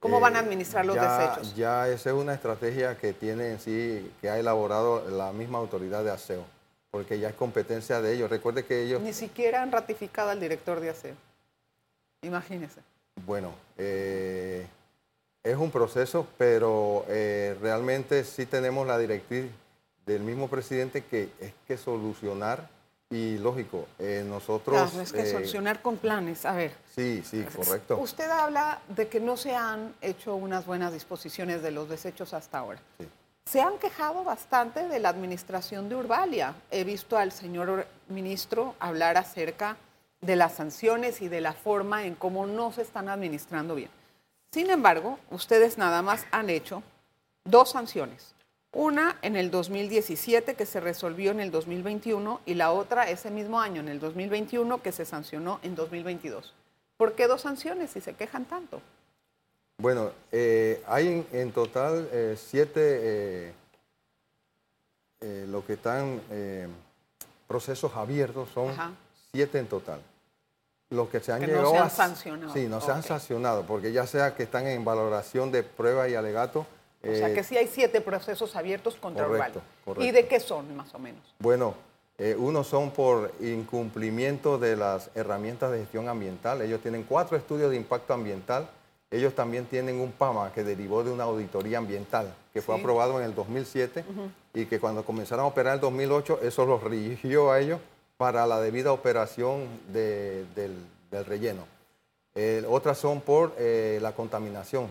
¿Cómo 0.00 0.18
van 0.18 0.34
a 0.34 0.38
eh, 0.38 0.44
administrar 0.44 0.86
los 0.86 0.96
desechos? 0.96 1.54
Ya 1.54 1.88
esa 1.88 2.08
es 2.08 2.16
una 2.16 2.32
estrategia 2.32 2.96
que 2.96 3.12
tiene 3.12 3.50
en 3.50 3.60
sí, 3.60 4.10
que 4.22 4.30
ha 4.30 4.38
elaborado 4.38 5.06
la 5.10 5.30
misma 5.32 5.58
autoridad 5.58 6.02
de 6.02 6.10
aseo 6.10 6.57
porque 6.90 7.18
ya 7.18 7.28
es 7.28 7.34
competencia 7.34 8.00
de 8.00 8.14
ellos. 8.14 8.30
Recuerde 8.30 8.64
que 8.64 8.82
ellos... 8.82 9.00
Ni 9.00 9.12
siquiera 9.12 9.62
han 9.62 9.72
ratificado 9.72 10.30
al 10.30 10.40
director 10.40 10.80
de 10.80 10.90
aseo. 10.90 11.14
Imagínese. 12.22 12.80
Bueno, 13.26 13.52
eh, 13.76 14.66
es 15.42 15.56
un 15.56 15.70
proceso, 15.70 16.26
pero 16.36 17.04
eh, 17.08 17.56
realmente 17.60 18.24
sí 18.24 18.46
tenemos 18.46 18.86
la 18.86 18.98
directriz 18.98 19.50
del 20.06 20.22
mismo 20.22 20.48
presidente 20.48 21.04
que 21.04 21.28
es 21.40 21.52
que 21.66 21.76
solucionar 21.76 22.68
y 23.10 23.38
lógico, 23.38 23.86
eh, 23.98 24.22
nosotros... 24.26 24.76
Claro, 24.76 25.02
es 25.02 25.12
que 25.12 25.24
solucionar 25.24 25.80
con 25.80 25.96
planes, 25.96 26.44
a 26.44 26.52
ver. 26.52 26.72
Sí, 26.94 27.22
sí, 27.24 27.42
correcto. 27.44 27.98
Usted 27.98 28.28
habla 28.30 28.80
de 28.88 29.08
que 29.08 29.18
no 29.18 29.36
se 29.38 29.54
han 29.54 29.94
hecho 30.02 30.34
unas 30.34 30.66
buenas 30.66 30.92
disposiciones 30.92 31.62
de 31.62 31.70
los 31.70 31.88
desechos 31.88 32.34
hasta 32.34 32.58
ahora. 32.58 32.80
Sí 32.98 33.06
se 33.48 33.62
han 33.62 33.78
quejado 33.78 34.24
bastante 34.24 34.88
de 34.88 34.98
la 34.98 35.08
administración 35.08 35.88
de 35.88 35.96
Urbalia. 35.96 36.54
He 36.70 36.84
visto 36.84 37.16
al 37.16 37.32
señor 37.32 37.86
ministro 38.08 38.74
hablar 38.78 39.16
acerca 39.16 39.78
de 40.20 40.36
las 40.36 40.52
sanciones 40.54 41.22
y 41.22 41.28
de 41.28 41.40
la 41.40 41.54
forma 41.54 42.04
en 42.04 42.14
cómo 42.14 42.46
no 42.46 42.72
se 42.72 42.82
están 42.82 43.08
administrando 43.08 43.74
bien. 43.74 43.90
Sin 44.52 44.68
embargo, 44.68 45.18
ustedes 45.30 45.78
nada 45.78 46.02
más 46.02 46.26
han 46.30 46.50
hecho 46.50 46.82
dos 47.44 47.70
sanciones. 47.70 48.34
Una 48.70 49.16
en 49.22 49.34
el 49.34 49.50
2017 49.50 50.54
que 50.54 50.66
se 50.66 50.80
resolvió 50.80 51.30
en 51.30 51.40
el 51.40 51.50
2021 51.50 52.42
y 52.44 52.52
la 52.52 52.72
otra 52.72 53.08
ese 53.08 53.30
mismo 53.30 53.60
año, 53.60 53.80
en 53.80 53.88
el 53.88 53.98
2021, 53.98 54.82
que 54.82 54.92
se 54.92 55.06
sancionó 55.06 55.58
en 55.62 55.74
2022. 55.74 56.52
¿Por 56.98 57.14
qué 57.14 57.26
dos 57.26 57.42
sanciones 57.42 57.92
si 57.92 58.02
se 58.02 58.12
quejan 58.12 58.44
tanto? 58.44 58.82
Bueno, 59.80 60.10
eh, 60.32 60.82
hay 60.88 61.24
en, 61.32 61.52
total 61.52 62.08
eh, 62.10 62.36
siete, 62.36 63.52
eh, 65.20 65.46
lo 65.48 65.64
que 65.64 65.74
están 65.74 66.20
procesos 67.46 67.94
abiertos 67.94 68.48
son 68.52 68.74
siete 69.30 69.60
en 69.60 69.68
total. 69.68 70.00
Los 70.90 71.08
que 71.10 71.20
se 71.20 71.30
han 71.30 71.42
llegado 71.42 71.62
no 71.62 71.70
se 71.70 71.78
han 71.78 71.90
sancionado. 71.90 72.52
Sí, 72.52 72.66
no 72.66 72.80
se 72.80 72.90
han 72.90 73.04
sancionado, 73.04 73.64
porque 73.66 73.92
ya 73.92 74.04
sea 74.08 74.34
que 74.34 74.42
están 74.42 74.66
en 74.66 74.84
valoración 74.84 75.52
de 75.52 75.62
prueba 75.62 76.08
y 76.08 76.16
alegato. 76.16 76.66
O 77.00 77.14
sea 77.14 77.32
que 77.32 77.44
sí 77.44 77.56
hay 77.56 77.68
siete 77.68 78.00
procesos 78.00 78.56
abiertos 78.56 78.96
contra 78.96 79.26
correcto, 79.26 79.62
correcto. 79.84 80.04
¿Y 80.04 80.10
de 80.10 80.26
qué 80.26 80.40
son, 80.40 80.74
más 80.74 80.92
o 80.92 80.98
menos? 80.98 81.22
Bueno, 81.38 81.74
unos 82.38 82.66
son 82.66 82.90
por 82.90 83.32
incumplimiento 83.38 84.58
de 84.58 84.74
las 84.74 85.10
herramientas 85.14 85.70
de 85.70 85.78
gestión 85.78 86.08
ambiental. 86.08 86.62
Ellos 86.62 86.80
tienen 86.80 87.04
cuatro 87.04 87.36
estudios 87.36 87.70
de 87.70 87.76
impacto 87.76 88.12
ambiental 88.12 88.68
ellos 89.10 89.34
también 89.34 89.64
tienen 89.66 90.00
un 90.00 90.12
PAMA 90.12 90.52
que 90.52 90.62
derivó 90.62 91.02
de 91.02 91.10
una 91.10 91.24
auditoría 91.24 91.78
ambiental 91.78 92.34
que 92.52 92.60
fue 92.60 92.78
aprobado 92.78 93.18
en 93.18 93.24
el 93.24 93.34
2007 93.34 94.04
y 94.52 94.66
que 94.66 94.78
cuando 94.78 95.04
comenzaron 95.04 95.44
a 95.44 95.48
operar 95.48 95.72
en 95.72 95.74
el 95.76 95.80
2008, 95.80 96.40
eso 96.42 96.66
los 96.66 96.82
rigió 96.82 97.50
a 97.50 97.60
ellos 97.60 97.80
para 98.18 98.46
la 98.46 98.60
debida 98.60 98.92
operación 98.92 99.66
del, 99.92 100.46
relleno. 101.26 101.66
otras 102.68 102.98
son 102.98 103.22
por 103.22 103.54
eh, 103.58 103.98
la 104.02 104.12
contaminación. 104.12 104.90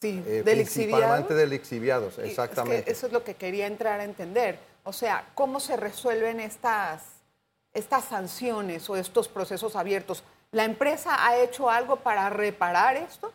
Sí, 0.00 0.20
eh, 0.26 0.42
del 0.44 0.56
principalmente 0.56 1.32
del 1.34 1.50
lixiviados, 1.50 2.18
exactamente. 2.18 2.90
eso 2.90 3.06
es 3.06 3.12
lo 3.12 3.22
que 3.22 3.34
quería 3.34 3.68
entrar 3.68 4.00
a 4.00 4.04
entender. 4.04 4.58
O 4.82 4.92
sea, 4.92 5.28
¿cómo 5.36 5.60
se 5.60 5.76
resuelven 5.76 6.40
estas, 6.40 7.02
estas 7.72 8.06
sanciones 8.06 8.90
o 8.90 8.96
estos 8.96 9.28
procesos 9.28 9.76
abiertos? 9.76 10.24
¿La 10.50 10.64
empresa 10.64 11.24
ha 11.24 11.36
hecho 11.36 11.70
algo 11.70 11.96
para 11.96 12.28
reparar 12.30 12.96
esto? 12.96 13.32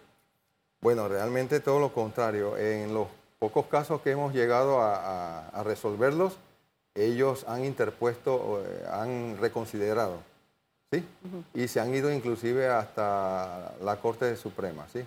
Bueno, 0.81 1.07
realmente 1.07 1.59
todo 1.59 1.79
lo 1.79 1.91
contrario. 1.91 2.57
En 2.57 2.93
los 2.93 3.07
pocos 3.39 3.65
casos 3.67 4.01
que 4.01 4.11
hemos 4.11 4.33
llegado 4.33 4.79
a, 4.81 5.63
resolverlos, 5.63 6.37
ellos 6.95 7.45
han 7.47 7.65
interpuesto, 7.65 8.63
eh, 8.65 8.85
han 8.91 9.37
reconsiderado, 9.39 10.17
¿sí? 10.91 11.03
Y 11.53 11.67
se 11.67 11.79
han 11.79 11.93
ido 11.93 12.11
inclusive 12.11 12.67
hasta 12.67 13.73
la 13.83 13.97
Corte 13.97 14.35
Suprema, 14.35 14.87
¿sí? 14.91 15.03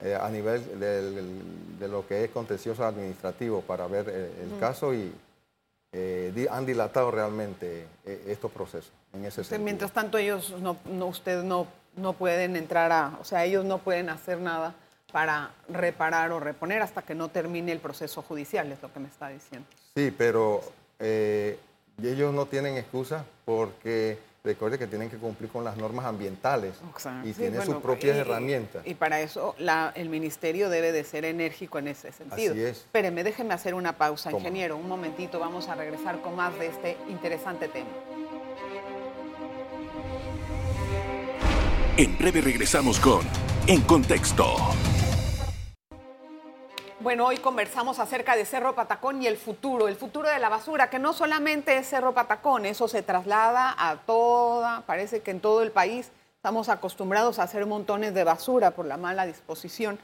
Eh, 0.00 0.14
a 0.14 0.28
nivel 0.28 0.78
de 0.78 1.88
lo 1.88 2.06
que 2.06 2.24
es 2.24 2.30
contencioso 2.30 2.84
administrativo 2.84 3.62
para 3.62 3.88
ver 3.88 4.08
eh, 4.08 4.30
el 4.44 4.60
caso 4.60 4.94
y 4.94 5.12
han 6.50 6.66
dilatado 6.66 7.10
realmente 7.10 7.86
estos 8.04 8.52
procesos 8.52 8.92
en 9.12 9.24
ese 9.24 9.42
sentido. 9.42 9.64
Mientras 9.64 9.92
tanto 9.92 10.18
ellos 10.18 10.54
no, 10.60 10.76
no 10.84 11.06
usted 11.06 11.42
no 11.42 11.66
no 11.98 12.12
pueden 12.14 12.56
entrar 12.56 12.92
a, 12.92 13.18
o 13.20 13.24
sea, 13.24 13.44
ellos 13.44 13.64
no 13.64 13.78
pueden 13.78 14.08
hacer 14.08 14.38
nada 14.38 14.74
para 15.12 15.50
reparar 15.68 16.32
o 16.32 16.40
reponer 16.40 16.82
hasta 16.82 17.02
que 17.02 17.14
no 17.14 17.28
termine 17.28 17.72
el 17.72 17.80
proceso 17.80 18.22
judicial, 18.22 18.70
es 18.72 18.82
lo 18.82 18.92
que 18.92 19.00
me 19.00 19.08
está 19.08 19.28
diciendo. 19.28 19.66
Sí, 19.94 20.14
pero 20.16 20.60
eh, 20.98 21.58
ellos 22.02 22.32
no 22.34 22.46
tienen 22.46 22.76
excusa 22.76 23.24
porque 23.44 24.18
recuerde 24.44 24.78
que 24.78 24.86
tienen 24.86 25.10
que 25.10 25.16
cumplir 25.16 25.50
con 25.50 25.64
las 25.64 25.76
normas 25.76 26.04
ambientales 26.04 26.74
y 27.24 27.32
tienen 27.32 27.62
sus 27.62 27.76
propias 27.76 28.16
herramientas. 28.16 28.86
Y 28.86 28.94
para 28.94 29.20
eso 29.20 29.54
el 29.94 30.08
ministerio 30.08 30.70
debe 30.70 30.92
de 30.92 31.04
ser 31.04 31.24
enérgico 31.24 31.78
en 31.78 31.88
ese 31.88 32.12
sentido. 32.12 32.52
Así 32.52 32.62
es. 32.62 32.78
Espéreme, 32.78 33.24
déjenme 33.24 33.54
hacer 33.54 33.74
una 33.74 33.96
pausa, 33.96 34.30
ingeniero. 34.30 34.76
Un 34.76 34.88
momentito, 34.88 35.38
vamos 35.38 35.68
a 35.68 35.74
regresar 35.74 36.20
con 36.20 36.36
más 36.36 36.58
de 36.58 36.66
este 36.66 36.96
interesante 37.08 37.68
tema. 37.68 37.90
En 41.98 42.16
breve 42.16 42.40
regresamos 42.40 43.00
con 43.00 43.26
En 43.66 43.80
Contexto. 43.80 44.54
Bueno, 47.00 47.26
hoy 47.26 47.38
conversamos 47.38 47.98
acerca 47.98 48.36
de 48.36 48.44
Cerro 48.44 48.76
Patacón 48.76 49.20
y 49.20 49.26
el 49.26 49.36
futuro, 49.36 49.88
el 49.88 49.96
futuro 49.96 50.28
de 50.28 50.38
la 50.38 50.48
basura, 50.48 50.90
que 50.90 51.00
no 51.00 51.12
solamente 51.12 51.76
es 51.76 51.88
Cerro 51.88 52.14
Patacón, 52.14 52.66
eso 52.66 52.86
se 52.86 53.02
traslada 53.02 53.74
a 53.76 53.96
toda, 53.96 54.82
parece 54.82 55.22
que 55.22 55.32
en 55.32 55.40
todo 55.40 55.60
el 55.60 55.72
país 55.72 56.12
estamos 56.36 56.68
acostumbrados 56.68 57.40
a 57.40 57.42
hacer 57.42 57.66
montones 57.66 58.14
de 58.14 58.22
basura 58.22 58.70
por 58.70 58.86
la 58.86 58.96
mala 58.96 59.26
disposición 59.26 59.98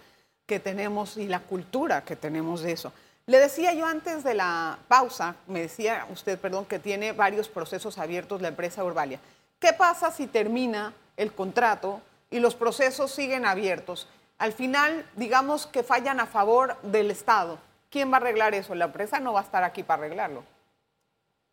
que 0.47 0.59
tenemos 0.59 1.17
y 1.17 1.29
la 1.29 1.39
cultura 1.39 2.03
que 2.03 2.17
tenemos 2.17 2.63
de 2.63 2.73
eso. 2.73 2.93
Le 3.27 3.39
decía 3.39 3.73
yo 3.73 3.87
antes 3.87 4.25
de 4.25 4.35
la 4.35 4.79
pausa, 4.89 5.37
me 5.47 5.61
decía 5.61 6.09
usted, 6.11 6.41
perdón, 6.41 6.65
que 6.65 6.81
tiene 6.81 7.13
varios 7.13 7.49
procesos 7.49 7.99
abiertos 7.99 8.43
la 8.43 8.49
empresa 8.49 8.83
Urbalia. 8.83 9.21
¿Qué 9.61 9.73
pasa 9.73 10.11
si 10.11 10.27
termina 10.27 10.93
el 11.17 11.33
contrato 11.33 12.01
y 12.31 12.41
los 12.41 12.55
procesos 12.55 13.11
siguen 13.11 13.47
abiertos? 13.47 14.09
Al 14.39 14.53
final, 14.53 15.09
digamos 15.17 15.67
que 15.67 15.83
fallan 15.83 16.21
a 16.21 16.27
favor 16.27 16.77
del 16.83 17.11
Estado. 17.11 17.59
¿Quién 17.91 18.11
va 18.11 18.15
a 18.15 18.21
arreglar 18.21 18.55
eso? 18.55 18.75
La 18.75 18.87
empresa 18.87 19.21
no 19.21 19.33
va 19.33 19.41
a 19.41 19.45
estar 19.45 19.63
aquí 19.63 19.83
para 19.83 20.05
arreglarlo. 20.05 20.43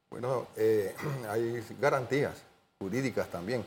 Bueno, 0.09 0.47
eh, 0.57 0.95
hay 1.29 1.63
garantías 1.79 2.43
jurídicas 2.79 3.27
también. 3.27 3.63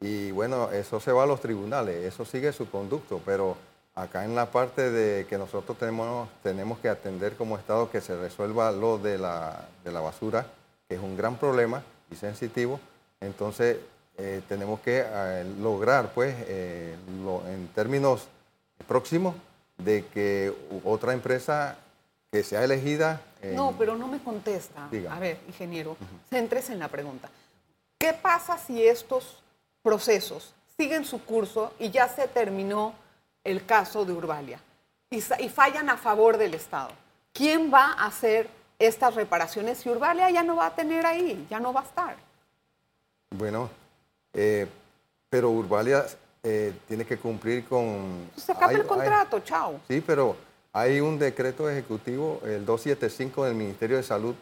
Y 0.00 0.30
bueno, 0.30 0.70
eso 0.70 0.98
se 1.00 1.12
va 1.12 1.24
a 1.24 1.26
los 1.26 1.40
tribunales, 1.40 2.04
eso 2.04 2.24
sigue 2.24 2.52
su 2.52 2.70
conducto, 2.70 3.20
pero 3.24 3.56
acá 3.94 4.24
en 4.24 4.34
la 4.34 4.46
parte 4.50 4.90
de 4.90 5.26
que 5.26 5.36
nosotros 5.36 5.76
tenemos, 5.76 6.28
tenemos 6.42 6.78
que 6.78 6.88
atender 6.88 7.36
como 7.36 7.58
Estado 7.58 7.90
que 7.90 8.00
se 8.00 8.16
resuelva 8.16 8.72
lo 8.72 8.96
de 8.96 9.18
la, 9.18 9.68
de 9.84 9.92
la 9.92 10.00
basura, 10.00 10.46
que 10.88 10.94
es 10.94 11.02
un 11.02 11.18
gran 11.18 11.36
problema 11.36 11.82
y 12.10 12.16
sensitivo, 12.16 12.80
entonces 13.20 13.76
eh, 14.20 14.42
tenemos 14.48 14.80
que 14.80 15.04
eh, 15.04 15.44
lograr, 15.60 16.12
pues, 16.12 16.34
eh, 16.46 16.94
en 17.48 17.68
términos 17.74 18.28
próximos, 18.86 19.34
de 19.78 20.04
que 20.06 20.52
otra 20.84 21.12
empresa 21.12 21.78
que 22.30 22.44
sea 22.44 22.62
elegida... 22.62 23.22
no, 23.54 23.74
pero 23.78 23.96
no 23.96 24.06
me 24.06 24.22
contesta. 24.22 24.88
A 25.10 25.18
ver, 25.18 25.38
ingeniero, 25.48 25.96
céntrese 26.28 26.72
en 26.72 26.78
la 26.78 26.88
pregunta. 26.88 27.28
¿Qué 27.98 28.12
pasa 28.12 28.58
si 28.58 28.86
estos 28.86 29.42
procesos 29.82 30.54
siguen 30.76 31.04
su 31.04 31.22
curso 31.24 31.72
y 31.78 31.90
ya 31.90 32.08
se 32.08 32.28
terminó 32.28 32.94
el 33.44 33.64
caso 33.64 34.04
de 34.04 34.12
Urbalia 34.12 34.60
y, 35.10 35.20
fallan 35.20 35.90
a 35.90 35.96
favor 35.96 36.36
del 36.36 36.54
Estado. 36.54 36.92
¿Quién 37.32 37.72
va 37.72 37.92
a 37.92 38.06
hacer 38.06 38.48
estas 38.78 39.14
reparaciones 39.14 39.78
si 39.78 39.88
Urbalia 39.88 40.30
ya 40.30 40.42
no 40.42 40.56
va 40.56 40.66
a 40.66 40.74
tener 40.74 41.04
ahí, 41.04 41.46
ya 41.50 41.60
no 41.60 41.72
va 41.72 41.80
a 41.80 41.84
estar? 41.84 42.16
Bueno, 43.30 43.68
eh, 44.34 44.66
pero 45.28 45.50
Urbalia 45.50 46.04
eh, 46.42 46.72
tiene 46.88 47.04
que 47.04 47.16
cumplir 47.18 47.64
con... 47.64 48.30
Se 48.36 48.52
acaba 48.52 48.72
el 48.72 48.86
contrato, 48.86 49.40
chao. 49.40 49.80
Sí, 49.88 50.02
pero 50.04 50.36
hay 50.72 51.00
un 51.00 51.18
decreto 51.18 51.68
ejecutivo, 51.68 52.40
el 52.44 52.64
275 52.64 53.44
del 53.44 53.54
Ministerio 53.54 53.96
de 53.96 54.02
Salud, 54.02 54.34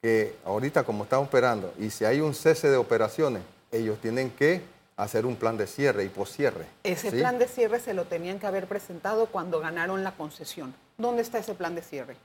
que 0.00 0.36
ahorita 0.44 0.84
como 0.84 1.04
está 1.04 1.18
operando, 1.18 1.72
y 1.78 1.90
si 1.90 2.04
hay 2.04 2.20
un 2.20 2.34
cese 2.34 2.70
de 2.70 2.76
operaciones, 2.76 3.42
ellos 3.72 3.98
tienen 4.00 4.30
que 4.30 4.62
hacer 4.96 5.26
un 5.26 5.36
plan 5.36 5.56
de 5.56 5.66
cierre 5.66 6.04
y 6.04 6.08
poscierre. 6.08 6.66
Ese 6.82 7.12
plan 7.12 7.38
de 7.38 7.48
cierre 7.48 7.80
se 7.80 7.94
lo 7.94 8.04
tenían 8.04 8.38
que 8.38 8.46
haber 8.46 8.66
presentado 8.66 9.26
cuando 9.26 9.60
ganaron 9.60 10.02
la 10.04 10.12
concesión. 10.12 10.74
¿Dónde 10.96 11.22
está 11.22 11.38
ese 11.38 11.54
plan 11.54 11.74
de 11.74 11.82
cierre? 11.82 12.16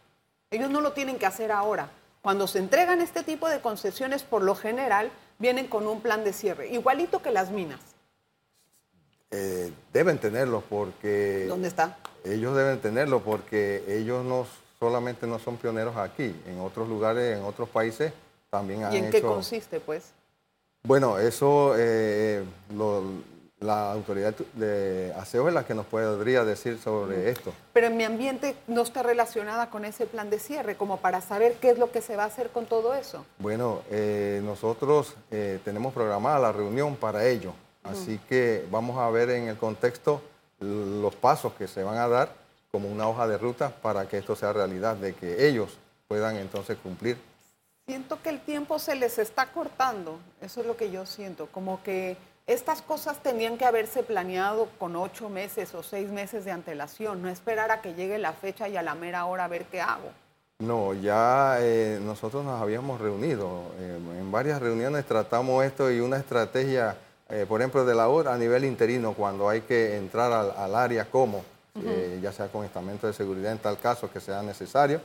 Ellos 0.50 0.70
no 0.70 0.82
lo 0.82 0.94
tienen 0.94 1.18
que 1.18 1.25
hacer 1.25 1.51
ahora. 1.51 1.90
Cuando 2.22 2.48
se 2.48 2.60
entregan 2.60 3.01
este 3.01 3.24
tipo 3.24 3.50
de 3.50 3.62
concesiones, 3.62 4.24
por 4.24 4.44
lo 4.44 4.56
general, 4.56 5.12
vienen 5.42 5.68
con 5.68 5.88
un 5.88 6.00
plan 6.00 6.24
de 6.24 6.32
cierre, 6.32 6.70
igualito 6.70 7.22
que 7.22 7.32
las 7.32 7.52
minas. 7.52 7.80
Eh, 9.32 9.72
deben 9.92 10.20
tenerlo 10.20 10.62
porque... 10.70 11.46
¿Dónde 11.48 11.68
está? 11.68 11.98
Ellos 12.24 12.56
deben 12.56 12.80
tenerlo 12.80 13.22
porque 13.22 13.84
ellos 13.88 14.24
no 14.24 14.46
solamente 14.80 15.26
no 15.26 15.40
son 15.40 15.58
pioneros 15.58 15.98
aquí, 15.98 16.36
en 16.46 16.60
otros 16.60 16.88
lugares, 16.88 17.38
en 17.38 17.44
otros 17.44 17.68
países 17.70 18.14
también 18.50 18.84
han 18.84 18.94
¿Y 18.94 18.98
en 18.98 19.10
qué 19.10 19.22
consiste, 19.22 19.80
pues? 19.80 20.12
Bueno, 20.84 21.18
eso 21.18 21.74
eh, 21.78 22.44
la 23.62 23.91
autoridad 23.91 24.34
de 24.56 25.13
aseo 25.18 25.48
es 25.48 25.53
la 25.53 25.63
que 25.63 25.75
nos 25.75 25.86
podría 25.86 26.44
decir 26.44 26.80
sobre 26.80 27.30
esto. 27.30 27.53
Pero 27.74 27.88
en 27.88 27.96
mi 27.96 28.03
ambiente 28.03 28.56
no 28.68 28.82
está 28.82 29.03
relacionada 29.03 29.70
con 29.70 29.86
ese 29.86 30.08
plan 30.08 30.30
de 30.30 30.39
cierre, 30.39 30.75
como 30.75 30.98
para 30.98 31.22
saber 31.22 31.53
qué 31.62 31.70
es 31.70 31.77
lo 31.77 31.91
que 31.91 32.01
se 32.01 32.15
va 32.15 32.24
a 32.24 32.27
hacer 32.27 32.50
con 32.50 32.65
todo 32.65 32.96
eso. 32.96 33.24
Bueno, 33.38 33.84
eh, 33.91 34.41
nosotros 34.44 35.15
eh, 35.30 35.60
tenemos 35.63 35.94
programada 35.94 36.39
la 36.39 36.51
reunión 36.51 36.96
para 36.96 37.27
ello, 37.27 37.53
así 37.84 38.20
que 38.27 38.65
vamos 38.72 38.98
a 38.98 39.10
ver 39.12 39.30
en 39.30 39.48
el 39.48 39.58
contexto 39.58 40.22
los 40.60 41.15
pasos 41.15 41.53
que 41.53 41.68
se 41.68 41.84
van 41.84 41.98
a 41.98 42.08
dar 42.08 42.34
como 42.72 42.89
una 42.89 43.08
hoja 43.08 43.27
de 43.27 43.38
ruta 43.38 43.70
para 43.70 44.07
que 44.07 44.18
esto 44.18 44.36
sea 44.36 44.53
realidad, 44.53 44.96
de 44.96 45.14
que 45.14 45.48
ellos 45.48 45.77
puedan 46.07 46.38
entonces 46.38 46.77
cumplir 46.81 47.18
Siento 47.88 48.22
que 48.22 48.29
el 48.29 48.40
tiempo 48.40 48.79
se 48.79 48.96
les 48.96 49.18
está 49.18 49.48
cortando, 49.48 50.20
eso 50.40 50.62
es 50.62 50.68
lo 50.68 50.77
que 50.77 50.92
yo 50.92 51.05
siento, 51.05 51.48
como 51.48 51.81
que 51.83 52.16
estas 52.48 52.82
cosas 52.82 53.22
tenían 53.22 53.58
que 53.58 53.66
haberse 53.66 54.04
planeado 54.04 54.68
con 54.80 54.96
ocho 54.96 55.30
meses 55.30 55.74
o 55.75 55.84
seis 55.84 56.10
meses 56.10 56.44
de 56.46 56.51
antelación, 56.51 57.22
no 57.22 57.30
esperar 57.30 57.72
a 57.72 57.82
que 57.82 57.94
llegue 57.94 58.18
la 58.18 58.34
fecha 58.34 58.68
y 58.68 58.77
a 58.77 58.82
la 58.82 58.96
mera 58.96 59.25
hora 59.25 59.46
a 59.46 59.48
ver 59.48 59.66
qué 59.66 59.82
hago. 59.82 60.10
No, 60.60 60.94
ya 60.94 61.58
eh, 61.60 62.00
nosotros 62.01 62.46
nos 62.46 62.62
habíamos 62.62 63.01
reunido, 63.01 63.64
eh, 63.80 63.98
en 64.20 64.32
varias 64.32 64.62
reuniones 64.62 65.06
tratamos 65.06 65.66
esto 65.66 65.90
y 65.92 66.00
una 66.00 66.18
estrategia, 66.18 66.98
eh, 67.30 67.46
por 67.48 67.62
ejemplo, 67.62 67.84
de 67.84 67.96
la 67.96 68.10
hora 68.10 68.34
a 68.34 68.38
nivel 68.38 68.66
interino, 68.66 69.14
cuando 69.14 69.50
hay 69.50 69.62
que 69.62 69.98
entrar 69.98 70.32
al, 70.32 70.51
al 70.51 70.75
área 70.75 71.06
como 71.06 71.44
ya 72.22 72.34
sea 72.34 72.50
con 72.50 72.66
estamento 72.66 73.08
de 73.08 73.14
seguridad 73.14 73.54
en 73.54 73.58
tal 73.58 73.80
caso 73.80 74.12
que 74.12 74.20
sea 74.20 74.44
necesario. 74.44 75.00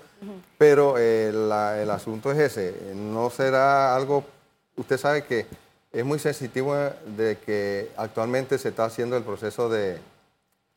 Pero 0.58 0.98
el 0.98 1.88
asunto 1.90 2.32
es 2.32 2.38
ese, 2.38 2.92
no 2.92 3.30
será 3.30 3.94
algo, 3.94 4.24
usted 4.76 4.98
sabe 4.98 5.22
que 5.24 5.46
es 5.92 6.04
muy 6.04 6.18
sensitivo 6.18 6.74
de 6.74 7.38
que 7.44 7.90
actualmente 7.96 8.58
se 8.58 8.68
está 8.68 8.84
haciendo 8.84 9.16
el 9.16 9.22
proceso 9.22 9.68
de 9.68 9.98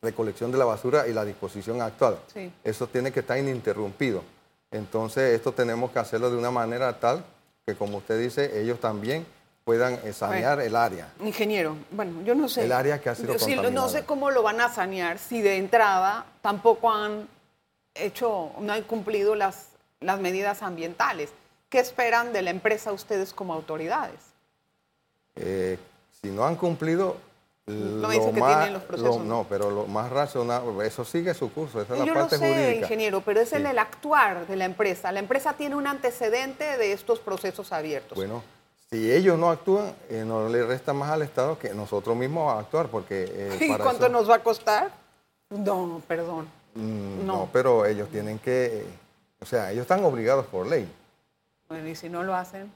recolección 0.02 0.50
de 0.50 0.58
la 0.58 0.64
basura 0.64 1.06
y 1.08 1.12
la 1.12 1.24
disposición 1.24 1.82
actual. 1.82 2.18
Eso 2.64 2.86
tiene 2.86 3.12
que 3.12 3.20
estar 3.20 3.38
ininterrumpido. 3.38 4.22
Entonces, 4.70 5.34
esto 5.34 5.52
tenemos 5.52 5.90
que 5.90 5.98
hacerlo 5.98 6.30
de 6.30 6.36
una 6.36 6.50
manera 6.50 6.98
tal 6.98 7.24
que, 7.66 7.74
como 7.74 7.98
usted 7.98 8.18
dice, 8.20 8.60
ellos 8.60 8.80
también 8.80 9.26
puedan 9.64 9.94
eh, 10.04 10.12
sanear 10.12 10.60
el 10.60 10.74
área. 10.74 11.12
Ingeniero, 11.20 11.76
bueno, 11.90 12.22
yo 12.22 12.34
no 12.34 12.48
sé. 12.48 12.64
El 12.64 12.72
área 12.72 13.00
que 13.00 13.08
ha 13.10 13.14
sido 13.14 13.34
contaminada. 13.34 13.70
No 13.70 13.88
sé 13.88 14.04
cómo 14.04 14.30
lo 14.30 14.42
van 14.42 14.60
a 14.60 14.72
sanear 14.72 15.18
si 15.18 15.42
de 15.42 15.56
entrada 15.56 16.24
tampoco 16.40 16.90
han 16.90 17.28
hecho, 17.94 18.52
no 18.58 18.72
han 18.72 18.82
cumplido 18.84 19.34
las, 19.34 19.68
las 20.00 20.18
medidas 20.20 20.62
ambientales. 20.62 21.30
¿Qué 21.68 21.78
esperan 21.78 22.32
de 22.32 22.42
la 22.42 22.50
empresa 22.50 22.92
ustedes 22.92 23.32
como 23.32 23.52
autoridades? 23.52 24.29
Eh, 25.40 25.78
si 26.20 26.28
no 26.28 26.44
han 26.44 26.56
cumplido, 26.56 27.16
no 27.66 28.08
me 28.08 28.14
dicen 28.14 28.34
que 28.34 28.40
tienen 28.40 28.72
los 28.72 28.82
procesos. 28.82 29.24
no, 29.24 29.46
pero 29.48 29.70
lo 29.70 29.86
más 29.86 30.10
razonable, 30.10 30.86
eso 30.86 31.04
sigue 31.04 31.34
su 31.34 31.52
curso, 31.52 31.80
esa 31.80 31.94
es 31.94 32.00
la 32.00 32.06
Yo 32.06 32.14
parte 32.14 32.36
lo 32.36 32.42
sé, 32.42 32.52
jurídica. 32.52 32.80
ingeniero, 32.86 33.20
pero 33.20 33.40
es 33.40 33.52
en 33.52 33.66
el 33.66 33.78
actuar 33.78 34.46
de 34.46 34.56
la 34.56 34.64
empresa. 34.64 35.12
La 35.12 35.20
empresa 35.20 35.54
tiene 35.54 35.76
un 35.76 35.86
antecedente 35.86 36.76
de 36.76 36.92
estos 36.92 37.20
procesos 37.20 37.72
abiertos. 37.72 38.16
Bueno, 38.16 38.42
si 38.90 39.10
ellos 39.12 39.38
no 39.38 39.50
actúan, 39.50 39.94
eh, 40.08 40.24
no 40.26 40.48
le 40.48 40.64
resta 40.64 40.92
más 40.92 41.10
al 41.10 41.22
Estado 41.22 41.58
que 41.58 41.72
nosotros 41.74 42.16
mismos 42.16 42.58
actuar, 42.58 42.88
porque... 42.88 43.24
Eh, 43.28 43.58
¿Y 43.60 43.76
cuánto 43.76 44.08
nos 44.08 44.28
va 44.28 44.36
a 44.36 44.42
costar? 44.42 44.90
No, 45.50 46.02
perdón. 46.06 46.48
Mm, 46.74 47.26
no. 47.26 47.48
pero 47.52 47.86
ellos 47.86 48.08
tienen 48.08 48.38
que... 48.38 48.84
o 49.40 49.46
sea, 49.46 49.70
ellos 49.70 49.82
están 49.82 50.04
obligados 50.04 50.46
por 50.46 50.66
ley. 50.66 50.88
Bueno, 51.68 51.88
y 51.88 51.94
si 51.94 52.08
no 52.08 52.24
lo 52.24 52.34
hacen, 52.34 52.72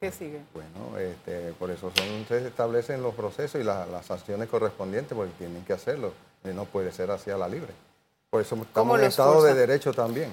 ¿qué 0.00 0.10
sigue? 0.10 0.40
Bueno, 0.54 0.98
este, 0.98 1.52
por 1.58 1.70
eso 1.70 1.92
son, 1.94 2.26
se 2.26 2.48
establecen 2.48 3.02
los 3.02 3.14
procesos 3.14 3.60
y 3.60 3.64
las 3.64 4.10
acciones 4.10 4.48
correspondientes, 4.48 5.14
porque 5.14 5.32
tienen 5.38 5.64
que 5.64 5.74
hacerlo. 5.74 6.12
Y 6.42 6.48
no 6.48 6.64
puede 6.64 6.90
ser 6.90 7.10
así 7.10 7.30
a 7.30 7.36
la 7.36 7.46
libre. 7.46 7.72
Por 8.30 8.40
eso 8.40 8.56
estamos 8.56 8.98
en 8.98 9.06
estado 9.06 9.42
de 9.42 9.54
derecho 9.54 9.92
también. 9.92 10.32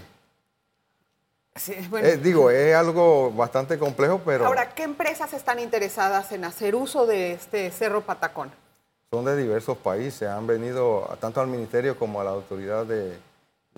Eh, 1.68 2.20
digo, 2.22 2.52
es 2.52 2.76
algo 2.76 3.32
bastante 3.32 3.80
complejo, 3.80 4.22
pero... 4.24 4.46
Ahora, 4.46 4.74
¿qué 4.76 4.84
empresas 4.84 5.34
están 5.34 5.60
interesadas 5.60 6.32
en 6.32 6.46
hacer 6.46 6.76
uso 6.76 7.08
de 7.08 7.34
este 7.34 7.72
Cerro 7.72 8.02
Patacón? 8.02 8.52
Son 9.10 9.26
de 9.26 9.36
diversos 9.36 9.78
países, 9.78 10.30
han 10.30 10.46
venido 10.46 11.10
tanto 11.20 11.42
al 11.42 11.48
Ministerio 11.48 11.98
como 11.98 12.22
a 12.22 12.24
la 12.24 12.32
Autoridad 12.32 12.86
de, 12.86 13.18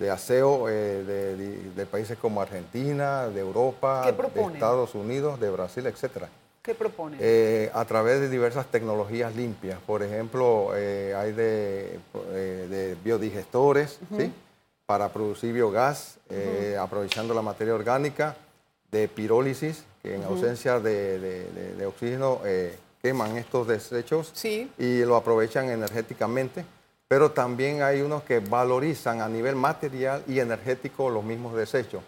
Aseo 0.08 0.68
eh, 0.68 1.72
de, 1.74 1.86
países 1.86 2.16
como 2.16 2.40
Argentina, 2.40 3.26
de 3.26 3.40
Europa, 3.40 4.10
de 4.10 4.42
Estados 4.54 4.94
Unidos, 4.94 5.40
de 5.40 5.50
Brasil, 5.50 5.86
etc. 5.86 6.26
¿Qué 6.62 6.74
proponen? 6.74 7.18
Eh, 7.20 7.70
a 7.74 7.84
través 7.84 8.20
de 8.20 8.28
diversas 8.28 8.66
tecnologías 8.66 9.34
limpias. 9.34 9.80
Por 9.86 10.02
ejemplo, 10.02 10.70
hay 10.72 11.32
de, 11.32 11.98
biodigestores, 13.02 13.98
¿sí? 14.16 14.32
para 14.90 15.08
producir 15.08 15.52
biogás, 15.52 16.18
eh, 16.30 16.76
aprovechando 16.76 17.32
la 17.32 17.42
materia 17.42 17.72
orgánica, 17.76 18.34
de 18.90 19.06
pirólisis, 19.06 19.84
que 20.02 20.16
en 20.16 20.24
ausencia 20.24 20.80
de, 20.80 21.84
oxígeno 21.86 22.40
eh, 22.44 22.76
queman 23.00 23.36
estos 23.36 23.68
desechos 23.68 24.32
y 24.44 25.04
lo 25.04 25.14
aprovechan 25.14 25.70
energéticamente. 25.70 26.64
Pero 27.10 27.32
también 27.32 27.82
hay 27.82 28.02
unos 28.02 28.22
que 28.22 28.38
valorizan 28.38 29.20
a 29.20 29.28
nivel 29.28 29.56
material 29.56 30.22
y 30.28 30.38
energético 30.38 31.10
los 31.10 31.24
mismos 31.24 31.56
desechos 31.56 32.04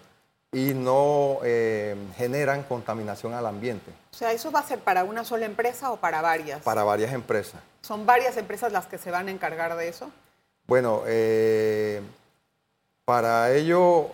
y 0.52 0.74
no 0.74 1.38
eh, 1.42 1.96
generan 2.16 2.62
contaminación 2.62 3.34
al 3.34 3.46
ambiente. 3.46 3.90
O 4.12 4.16
sea, 4.16 4.30
¿eso 4.30 4.52
va 4.52 4.60
a 4.60 4.62
ser 4.62 4.78
para 4.78 5.02
una 5.02 5.24
sola 5.24 5.44
empresa 5.44 5.90
o 5.90 5.96
para 5.96 6.22
varias? 6.22 6.62
Para 6.62 6.84
varias 6.84 7.12
empresas. 7.12 7.60
¿Son 7.80 8.06
varias 8.06 8.36
empresas 8.36 8.70
las 8.70 8.86
que 8.86 8.96
se 8.96 9.10
van 9.10 9.26
a 9.26 9.32
encargar 9.32 9.74
de 9.74 9.88
eso? 9.88 10.08
Bueno, 10.68 11.02
eh, 11.08 12.00
para 13.04 13.52
ello, 13.52 14.08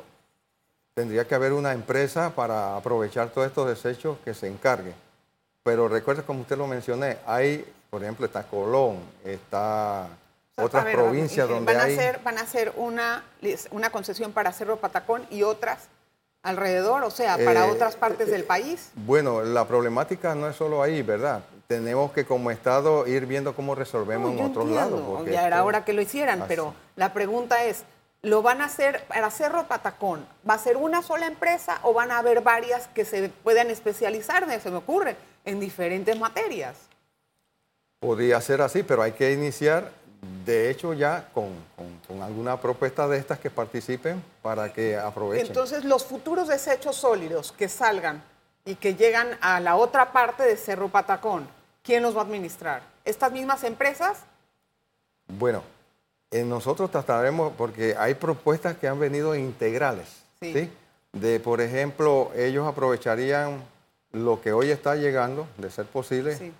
tendría 0.95 1.29
que 1.29 1.35
haber 1.35 1.53
una 1.53 1.75
empresa 1.75 2.31
para 2.31 2.79
aprovechar 2.79 3.29
todos 3.29 3.47
estos 3.47 3.69
desechos 3.69 4.17
que 4.25 4.33
se 4.33 4.49
encargue. 4.49 4.95
Pero 5.63 5.87
recuerde, 5.87 6.23
como 6.23 6.41
usted 6.41 6.57
lo 6.57 6.67
mencioné, 6.67 7.19
hay, 7.27 7.63
por 7.91 8.03
ejemplo, 8.03 8.25
está 8.25 8.43
Colón, 8.45 9.01
está 9.23 10.09
otras 10.59 10.85
provincias 10.87 11.49
donde 11.49 11.73
van 11.73 11.83
hay... 11.83 11.97
A 11.97 12.01
hacer, 12.01 12.21
van 12.23 12.39
a 12.39 12.41
hacer 12.43 12.73
una, 12.77 13.25
una 13.71 13.91
concesión 13.91 14.33
para 14.33 14.53
Cerro 14.53 14.77
Patacón 14.77 15.27
y 15.31 15.43
otras 15.43 15.89
alrededor, 16.43 17.03
o 17.05 17.11
sea, 17.11 17.37
para 17.37 17.67
eh, 17.67 17.71
otras 17.71 17.97
partes 17.97 18.31
del 18.31 18.45
país. 18.45 18.91
Bueno, 18.95 19.43
la 19.43 19.67
problemática 19.67 20.35
no 20.35 20.49
es 20.49 20.57
solo 20.57 20.83
ahí, 20.83 21.03
¿verdad? 21.03 21.43
Tenemos 21.67 22.13
que 22.13 22.25
como 22.25 22.51
Estado 22.51 23.07
ir 23.07 23.27
viendo 23.27 23.55
cómo 23.55 23.75
resolvemos 23.75 24.33
en 24.33 24.45
otros 24.45 24.69
lados. 24.69 25.27
ya 25.27 25.47
era 25.47 25.65
hora 25.65 25.85
que 25.85 25.93
lo 25.93 26.01
hicieran, 26.01 26.45
pero 26.49 26.75
la 26.97 27.13
pregunta 27.13 27.65
es, 27.65 27.85
¿lo 28.23 28.41
van 28.41 28.63
a 28.63 28.67
hacer 28.67 29.05
para 29.07 29.31
Cerro 29.31 29.65
Patacón? 29.65 30.27
¿Va 30.49 30.55
a 30.55 30.59
ser 30.59 30.77
una 30.77 31.03
sola 31.03 31.27
empresa 31.27 31.79
o 31.83 31.93
van 31.93 32.11
a 32.11 32.19
haber 32.19 32.41
varias 32.41 32.89
que 32.89 33.05
se 33.05 33.29
puedan 33.29 33.71
especializar, 33.71 34.47
se 34.61 34.71
me 34.71 34.77
ocurre, 34.79 35.17
en 35.45 35.61
diferentes 35.61 36.19
materias? 36.19 36.77
Podría 38.01 38.41
ser 38.41 38.63
así, 38.63 38.83
pero 38.83 39.03
hay 39.03 39.13
que 39.13 39.33
iniciar 39.33 39.91
de 40.45 40.71
hecho 40.71 40.95
ya 40.95 41.29
con, 41.33 41.53
alguna 42.23 42.61
propuesta 42.61 43.07
de 43.07 43.19
estas 43.19 43.39
que 43.39 43.51
participen 43.51 44.23
para 44.43 44.73
que 44.73 44.97
aprovechen. 44.97 45.47
Entonces, 45.47 45.85
los 45.85 46.05
futuros 46.05 46.49
desechos 46.49 46.97
sólidos 46.97 47.53
que 47.53 47.69
salgan 47.69 48.23
y 48.65 48.75
que 48.75 48.95
llegan 48.95 49.39
a 49.41 49.61
la 49.61 49.77
otra 49.77 50.13
parte 50.13 50.43
de 50.43 50.57
Cerro 50.57 50.89
Patacón, 50.89 51.47
¿quién 51.83 52.03
los 52.03 52.17
va 52.17 52.21
a 52.21 52.25
administrar? 52.25 52.83
¿Estas 53.05 53.33
mismas 53.33 53.63
empresas? 53.65 54.21
Bueno, 55.27 55.63
nosotros 56.31 56.91
trataremos, 56.91 57.53
porque 57.57 57.95
hay 57.99 58.15
propuestas 58.15 58.77
que 58.77 58.89
han 58.89 58.99
venido 58.99 59.35
integrales, 59.35 60.09
sí. 60.41 60.71
De, 61.13 61.41
por 61.41 61.63
ejemplo, 61.63 62.31
ellos 62.37 62.69
aprovecharían 62.69 63.63
lo 64.13 64.41
que 64.43 64.53
hoy 64.53 64.71
está 64.71 64.95
llegando, 64.95 65.47
de 65.57 65.71
ser 65.71 65.87
posible, 65.87 66.53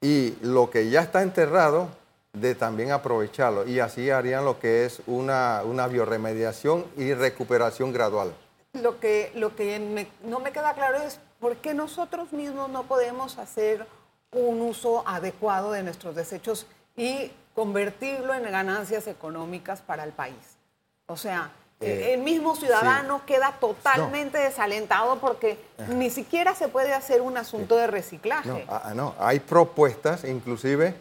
y 0.00 0.34
lo 0.42 0.68
que 0.68 0.90
ya 0.90 1.00
está 1.00 1.22
enterrado, 1.22 1.88
de 2.34 2.54
también 2.54 2.90
aprovecharlo 2.90 3.66
y 3.66 3.80
así 3.80 4.10
harían 4.10 4.44
lo 4.44 4.58
que 4.58 4.84
es 4.84 5.00
una, 5.06 5.62
una 5.64 5.86
bioremediación 5.86 6.84
y 6.96 7.14
recuperación 7.14 7.92
gradual. 7.92 8.34
Lo 8.74 8.98
que, 8.98 9.30
lo 9.36 9.54
que 9.54 10.08
no 10.24 10.40
me 10.40 10.50
queda 10.50 10.74
claro 10.74 10.98
es 10.98 11.20
por 11.38 11.56
qué 11.56 11.74
nosotros 11.74 12.32
mismos 12.32 12.68
no 12.70 12.82
podemos 12.84 13.38
hacer 13.38 13.86
un 14.32 14.60
uso 14.60 15.06
adecuado 15.06 15.70
de 15.72 15.84
nuestros 15.84 16.16
desechos 16.16 16.66
y 16.96 17.30
convertirlo 17.54 18.34
en 18.34 18.42
ganancias 18.42 19.06
económicas 19.06 19.80
para 19.80 20.02
el 20.02 20.12
país. 20.12 20.58
O 21.06 21.16
sea, 21.16 21.52
eh, 21.80 22.14
el 22.14 22.22
mismo 22.22 22.56
ciudadano 22.56 23.24
queda 23.26 23.52
totalmente 23.60 24.38
desalentado 24.38 25.18
porque 25.20 25.58
ni 25.88 26.10
siquiera 26.10 26.54
se 26.54 26.66
puede 26.66 26.94
hacer 26.94 27.20
un 27.20 27.36
asunto 27.36 27.76
de 27.76 27.86
reciclaje. 27.86 28.48
No, 28.48 28.60
ah, 28.68 28.92
no, 28.94 29.14
hay 29.18 29.38
propuestas 29.38 30.24
inclusive 30.24 30.94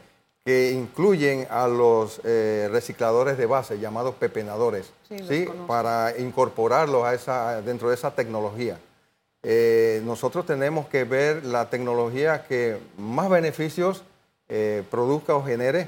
que 0.44 0.72
incluyen 0.72 1.48
a 1.50 1.68
los 1.68 2.20
eh, 2.26 2.68
recicladores 2.70 3.38
de 3.38 3.46
base, 3.46 3.80
llamados 3.80 4.16
pepenadores, 4.16 4.92
¿sí? 5.08 5.48
para 5.68 6.18
incorporarlos 6.18 7.06
a 7.06 7.14
esa, 7.14 7.62
dentro 7.62 7.90
de 7.90 7.96
esa 7.96 8.12
tecnología. 8.12 8.78
Eh, 9.42 10.02
nosotros 10.06 10.46
tenemos 10.46 10.88
que 10.88 11.06
ver 11.06 11.46
la 11.46 11.70
tecnología 11.70 12.46
que 12.46 12.78
más 12.98 13.30
beneficios 13.30 14.04
eh, 14.50 14.84
produzca 14.92 15.36
o 15.36 15.44
genere. 15.44 15.88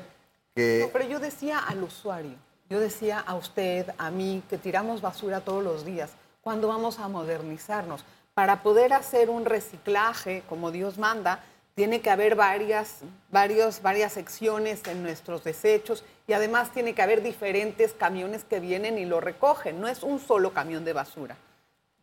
Que... 0.53 0.89
pero 0.93 1.05
yo 1.05 1.19
decía 1.19 1.59
al 1.59 1.83
usuario, 1.83 2.35
yo 2.69 2.79
decía 2.79 3.19
a 3.19 3.35
usted, 3.35 3.87
a 3.97 4.09
mí, 4.09 4.41
que 4.49 4.57
tiramos 4.57 5.01
basura 5.01 5.41
todos 5.41 5.63
los 5.63 5.85
días. 5.85 6.11
¿Cuándo 6.41 6.69
vamos 6.69 6.99
a 6.99 7.09
modernizarnos? 7.09 8.05
Para 8.33 8.63
poder 8.63 8.93
hacer 8.93 9.29
un 9.29 9.45
reciclaje 9.45 10.43
como 10.47 10.71
Dios 10.71 10.97
manda, 10.97 11.43
tiene 11.75 11.99
que 11.99 12.09
haber 12.09 12.35
varias, 12.35 12.99
varios, 13.29 13.81
varias 13.81 14.13
secciones 14.13 14.81
en 14.87 15.03
nuestros 15.03 15.43
desechos 15.43 16.05
y 16.25 16.31
además 16.31 16.71
tiene 16.71 16.95
que 16.95 17.01
haber 17.01 17.21
diferentes 17.21 17.91
camiones 17.91 18.45
que 18.45 18.61
vienen 18.61 18.97
y 18.97 19.05
lo 19.05 19.19
recogen. 19.19 19.81
No 19.81 19.89
es 19.89 20.01
un 20.01 20.19
solo 20.19 20.53
camión 20.53 20.85
de 20.85 20.93
basura. 20.93 21.35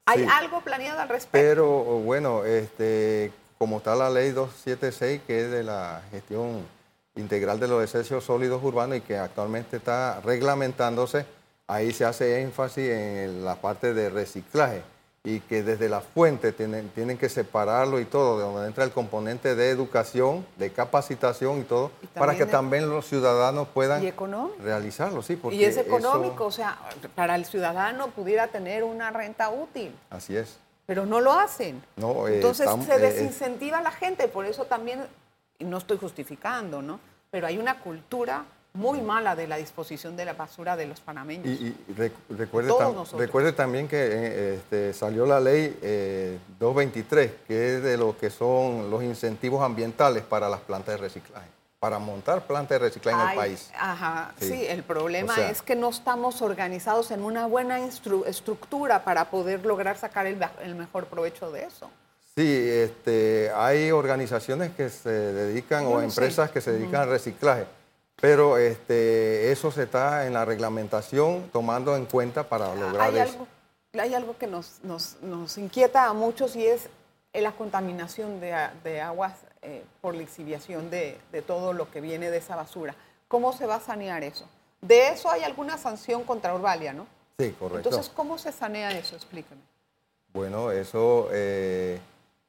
¿Hay 0.05 0.27
algo 0.31 0.61
planeado 0.61 1.01
al 1.01 1.09
respecto? 1.09 1.31
Pero 1.33 1.69
bueno, 2.01 2.45
este, 2.45 3.33
como 3.57 3.79
está 3.79 3.95
la 3.95 4.11
ley 4.11 4.31
276, 4.33 5.23
que 5.27 5.45
es 5.45 5.51
de 5.51 5.63
la 5.63 6.03
gestión 6.11 6.67
integral 7.15 7.59
de 7.59 7.69
los 7.69 7.81
desechos 7.81 8.25
sólidos 8.25 8.63
urbanos 8.63 8.99
y 8.99 9.01
que 9.01 9.17
actualmente 9.17 9.79
está 9.79 10.21
reglamentándose, 10.21 11.25
ahí 11.67 11.93
se 11.93 12.05
hace 12.05 12.43
énfasis 12.43 12.91
en 12.91 13.45
la 13.45 13.55
parte 13.55 13.95
de 13.95 14.11
reciclaje 14.11 14.83
y 15.25 15.39
que 15.39 15.63
desde 15.63 15.89
la 15.89 16.01
fuente 16.01 16.53
tienen, 16.53 16.89
tienen 16.89 17.17
que 17.17 17.29
separarlo 17.29 18.01
y 18.01 18.05
todo, 18.05 18.39
de 18.39 18.45
donde 18.45 18.67
entra 18.67 18.83
el 18.83 18.91
componente 18.91 19.55
de 19.55 19.71
educación, 19.71 20.45
de 20.57 20.73
capacitación 20.73 21.61
y 21.61 21.63
todo, 21.63 21.93
para 22.15 22.35
que 22.35 22.45
también 22.45 22.89
los 22.89 23.07
ciudadanos 23.07 23.69
puedan 23.69 24.03
realizarlo. 24.59 25.23
Sí, 25.23 25.37
porque 25.37 25.57
y 25.57 25.65
es 25.65 25.77
económico, 25.77 26.47
o 26.47 26.51
sea, 26.51 26.77
para 27.15 27.37
el 27.37 27.45
ciudadano 27.45 28.09
pudiera 28.09 28.49
tener 28.49 28.83
una 28.83 29.11
renta 29.11 29.51
útil. 29.51 29.95
Así 30.11 30.37
es. 30.37 30.59
Pero 30.87 31.07
no 31.07 31.21
lo 31.21 31.33
hacen. 31.33 31.81
No, 31.95 32.27
eh, 32.27 32.37
Entonces 32.37 32.69
se 32.85 32.95
eh, 32.95 32.99
desincentiva 32.99 33.79
a 33.79 33.83
la 33.83 33.93
gente, 33.93 34.27
por 34.27 34.45
eso 34.45 34.65
también, 34.65 35.07
y 35.57 35.65
no 35.65 35.79
estoy 35.79 35.99
justificando, 35.99 36.83
¿no? 36.83 36.99
Pero 37.31 37.47
hay 37.47 37.59
una 37.59 37.79
cultura 37.79 38.45
muy 38.75 39.03
mala 39.03 39.37
de 39.37 39.47
la 39.47 39.57
disposición 39.57 40.17
de 40.17 40.25
la 40.25 40.33
basura 40.33 40.77
de 40.77 40.87
los 40.87 41.01
panameños. 41.01 41.47
Y, 41.47 41.77
recuerde, 42.31 43.53
también 43.53 43.87
que 43.87 43.97
eh, 43.99 44.55
este, 44.57 44.95
salió 44.95 45.27
la 45.27 45.41
ley 45.41 45.77
223, 46.59 47.31
eh, 47.31 47.35
que 47.47 47.77
es 47.77 47.83
de 47.83 47.97
lo 47.99 48.17
que 48.17 48.31
son 48.31 48.91
los 48.91 49.03
incentivos 49.03 49.63
ambientales 49.63 50.23
para 50.23 50.49
las 50.49 50.61
plantas 50.61 50.95
de 50.95 51.03
reciclaje, 51.03 51.49
para 51.81 51.99
montar 51.99 52.47
plantas 52.47 52.81
de 52.81 52.87
reciclaje 52.87 53.23
en 53.23 53.29
el 53.29 53.37
país. 53.37 53.71
Ajá, 53.79 54.33
sí, 54.41 54.65
el 54.67 54.83
problema 54.83 55.37
es 55.51 55.61
que 55.61 55.77
no 55.77 55.91
estamos 55.91 56.41
organizados 56.41 57.11
en 57.11 57.25
una 57.25 57.47
buena 57.47 57.79
estructura 57.79 59.05
para 59.05 59.31
poder 59.31 59.67
lograr 59.67 59.99
sacar 59.99 60.27
el, 60.27 60.39
mejor 60.75 61.07
provecho 61.07 61.51
de 61.51 61.65
eso. 61.65 61.91
Sí, 62.35 62.49
este, 62.49 63.51
hay 63.55 63.91
organizaciones 63.91 64.71
que 64.75 64.89
se 64.89 65.11
dedican 65.11 65.85
o 65.85 66.01
empresas 66.01 66.51
que 66.51 66.63
se 66.63 66.73
dedican 66.73 67.03
al 67.03 67.11
reciclaje 67.11 67.67
pero 68.23 68.57
este, 68.57 69.51
eso 69.51 69.73
se 69.73 69.83
está 69.83 70.29
en 70.29 70.35
la 70.35 70.45
reglamentación 70.45 71.51
tomando 71.53 71.97
en 71.97 72.07
cuenta 72.07 72.49
para 72.49 72.73
lograr 72.73 73.09
hay 73.09 73.19
eso. 73.19 73.33
Algo, 73.33 73.47
hay 73.95 74.15
algo 74.15 74.39
que 74.39 74.47
nos, 74.47 74.79
inquieta 75.57 76.07
a 76.07 76.13
muchos 76.13 76.55
y 76.55 76.65
es 76.65 76.89
la 77.35 77.51
contaminación 77.51 78.39
de, 78.39 79.01
aguas 79.01 79.35
eh, 79.61 79.83
por 80.01 80.15
lixiviación 80.15 80.89
de, 80.89 81.19
de 81.33 81.43
todo 81.43 81.73
lo 81.73 81.91
que 81.91 82.01
viene 82.01 82.31
de 82.31 82.37
esa 82.37 82.55
basura. 82.55 82.95
¿Cómo 83.27 83.53
se 83.53 83.67
va 83.67 83.75
a 83.75 83.81
sanear 83.81 84.23
eso? 84.23 84.47
De 84.81 85.09
eso 85.09 85.29
hay 85.29 85.43
alguna 85.43 85.77
sanción 85.77 86.23
contra 86.23 86.55
Urbalia, 86.55 86.93
¿no? 86.93 87.09
Sí, 87.41 87.51
correcto. 87.59 87.89
Entonces, 87.89 88.09
¿cómo 88.15 88.39
se 88.39 88.53
sanea 88.53 88.97
eso? 88.97 89.17
Explíqueme. 89.17 89.63
Bueno, 90.33 90.71
eso, 90.71 91.29
eh, 91.33 91.99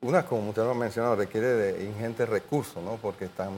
una, 0.01 0.23
como 0.23 0.49
usted 0.49 0.61
lo 0.61 0.69
ha 0.69 0.75
mencionado, 0.75 1.15
requiere 1.15 1.47
de 1.47 1.83
ingentes 1.83 2.29
recursos, 2.29 2.83
¿no? 2.83 2.97
Porque 2.97 3.25
están, 3.25 3.53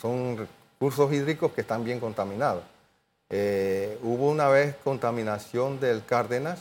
son 0.00 0.48
cursos 0.82 1.12
hídricos 1.12 1.52
que 1.52 1.60
están 1.60 1.84
bien 1.84 2.00
contaminados. 2.00 2.64
Eh, 3.30 4.00
hubo 4.02 4.28
una 4.28 4.48
vez 4.48 4.74
contaminación 4.82 5.78
del 5.78 6.04
Cárdenas 6.04 6.58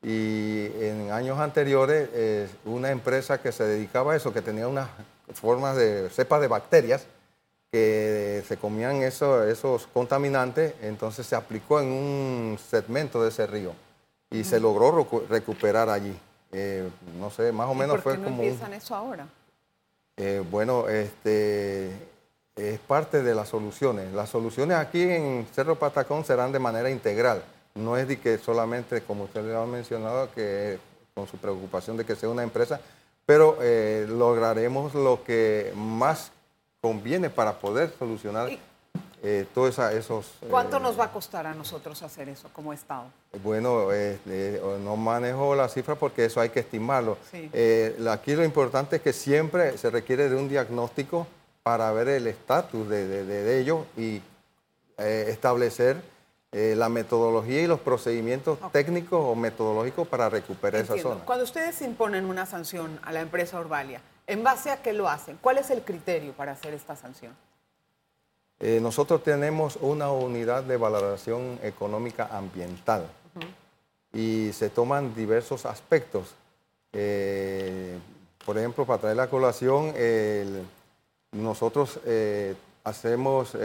y 0.00 0.66
en 0.80 1.10
años 1.10 1.40
anteriores 1.40 2.08
eh, 2.12 2.48
una 2.64 2.92
empresa 2.92 3.42
que 3.42 3.50
se 3.50 3.64
dedicaba 3.64 4.12
a 4.12 4.16
eso, 4.16 4.32
que 4.32 4.42
tenía 4.42 4.68
unas 4.68 4.88
formas 5.34 5.74
de 5.74 6.08
cepas 6.08 6.40
de 6.40 6.46
bacterias 6.46 7.06
que 7.72 8.44
se 8.46 8.56
comían 8.58 9.02
esos 9.02 9.88
contaminantes, 9.88 10.74
entonces 10.80 11.26
se 11.26 11.34
aplicó 11.34 11.80
en 11.80 11.88
un 11.88 12.58
segmento 12.64 13.20
de 13.24 13.30
ese 13.30 13.44
río 13.48 13.72
y 14.30 14.44
se 14.44 14.60
logró 14.60 15.04
recuperar 15.28 15.88
allí. 15.88 16.16
Eh, 16.52 16.88
no 17.18 17.28
sé, 17.28 17.50
más 17.50 17.68
o 17.68 17.74
menos 17.74 18.00
por 18.00 18.12
qué 18.12 18.18
fue 18.18 18.18
no 18.18 18.24
como... 18.24 18.42
empiezan 18.44 18.72
eso 18.72 18.94
ahora? 18.94 19.26
bueno, 20.50 20.88
este, 20.88 22.07
es 22.58 22.78
parte 22.80 23.22
de 23.22 23.34
las 23.34 23.48
soluciones. 23.48 24.12
Las 24.12 24.30
soluciones 24.30 24.76
aquí 24.76 25.02
en 25.02 25.46
Cerro 25.54 25.76
Patacón 25.76 26.24
serán 26.24 26.52
de 26.52 26.58
manera 26.58 26.90
integral. 26.90 27.42
No 27.74 27.96
es 27.96 28.08
de 28.08 28.18
que 28.18 28.38
solamente, 28.38 29.02
como 29.02 29.24
usted 29.24 29.44
le 29.44 29.56
ha 29.56 29.64
mencionado, 29.64 30.30
que 30.32 30.78
con 31.14 31.26
su 31.26 31.36
preocupación 31.36 31.96
de 31.96 32.04
que 32.04 32.16
sea 32.16 32.28
una 32.28 32.42
empresa, 32.42 32.80
pero 33.26 33.58
eh, 33.60 34.06
lograremos 34.08 34.94
lo 34.94 35.22
que 35.22 35.72
más 35.76 36.32
conviene 36.80 37.28
para 37.28 37.58
poder 37.58 37.92
solucionar 37.98 38.50
eh, 39.22 39.46
todos 39.52 39.78
esos... 39.78 40.32
¿Cuánto 40.48 40.78
eh, 40.78 40.80
nos 40.80 40.98
va 40.98 41.04
a 41.04 41.12
costar 41.12 41.46
a 41.46 41.54
nosotros 41.54 42.02
hacer 42.02 42.28
eso 42.28 42.48
como 42.52 42.72
Estado? 42.72 43.04
Bueno, 43.42 43.88
no 44.82 44.96
manejo 44.96 45.54
la 45.54 45.68
cifra 45.68 45.94
porque 45.94 46.24
eso 46.24 46.40
hay 46.40 46.50
que 46.50 46.60
estimarlo. 46.60 47.18
aquí 48.10 48.34
lo 48.34 48.44
importante 48.44 48.96
es 48.96 49.02
que 49.02 49.12
siempre 49.12 49.76
se 49.76 49.90
requiere 49.90 50.28
de 50.28 50.36
un 50.36 50.48
diagnóstico 50.48 51.26
para 51.68 51.92
ver 51.92 52.08
el 52.08 52.26
estatus 52.26 52.88
de, 52.88 53.60
ellos 53.60 53.84
y 53.94 54.22
eh, 54.96 55.26
establecer 55.28 56.00
eh, 56.50 56.72
la 56.74 56.88
metodología 56.88 57.60
y 57.60 57.66
los 57.66 57.78
procedimientos 57.78 58.58
técnicos 58.72 59.20
o 59.22 59.34
metodológicos 59.34 60.08
para 60.08 60.30
recuperar 60.30 60.80
esa 60.80 60.96
zona. 60.96 61.26
Cuando 61.26 61.44
ustedes 61.44 61.82
imponen 61.82 62.24
una 62.24 62.46
sanción 62.46 62.98
a 63.02 63.12
la 63.12 63.20
empresa 63.20 63.60
Orbalia, 63.60 64.00
¿en 64.26 64.42
base 64.42 64.70
a 64.70 64.80
qué 64.80 64.94
lo 64.94 65.10
hacen? 65.10 65.36
¿Cuál 65.42 65.58
es 65.58 65.70
el 65.70 65.82
criterio 65.82 66.32
para 66.32 66.52
hacer 66.52 66.72
esta 66.72 66.96
sanción? 66.96 67.36
Eh, 68.60 68.78
nosotros 68.80 69.22
tenemos 69.22 69.76
una 69.82 70.10
unidad 70.10 70.62
de 70.62 70.78
valoración 70.78 71.58
económica 71.62 72.30
ambiental 72.32 73.06
y 74.14 74.54
se 74.54 74.70
toman 74.70 75.14
diversos 75.14 75.66
aspectos. 75.66 76.34
Por 76.92 78.56
ejemplo, 78.56 78.86
para 78.86 79.02
traer 79.02 79.16
la 79.18 79.28
colación, 79.28 79.92
nosotros 81.32 82.00
hacemos 82.84 83.56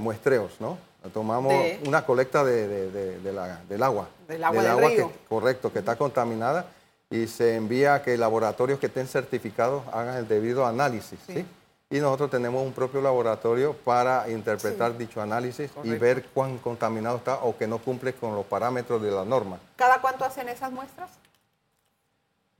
muestreos, 0.00 0.60
¿no? 0.60 0.78
Tomamos 1.12 1.54
una 1.86 2.04
colecta 2.06 2.44
de, 2.44 2.90
del 3.18 3.38
agua. 3.38 4.08
Del 4.28 4.44
agua 4.44 4.62
del, 4.62 4.78
río. 4.78 5.12
correcto, 5.28 5.72
que 5.72 5.80
está 5.80 5.96
contaminada 5.96 6.66
y 7.12 7.26
se 7.26 7.56
envía 7.56 7.94
a 7.94 8.02
que 8.02 8.16
laboratorios 8.16 8.78
que 8.78 8.86
estén 8.86 9.06
certificados 9.06 9.82
hagan 9.92 10.16
el 10.16 10.26
debido 10.26 10.66
análisis. 10.66 11.18
Sí. 11.26 11.44
Y 11.90 12.00
nosotros 12.00 12.30
tenemos 12.30 12.64
un 12.64 12.72
propio 12.72 13.02
laboratorio 13.02 13.74
para 13.74 14.30
interpretar 14.30 14.96
dicho 14.96 15.20
análisis 15.20 15.70
y 15.84 15.90
ver 15.90 16.24
cuán 16.32 16.56
contaminado 16.56 17.18
está 17.18 17.34
o 17.42 17.54
que 17.56 17.66
no 17.66 17.78
cumple 17.78 18.14
con 18.14 18.34
los 18.34 18.46
parámetros 18.46 19.02
de 19.02 19.10
la 19.10 19.26
norma. 19.26 19.58
¿Cada 19.76 20.00
cuánto 20.00 20.24
hacen 20.24 20.48
esas 20.48 20.72
muestras? 20.72 21.10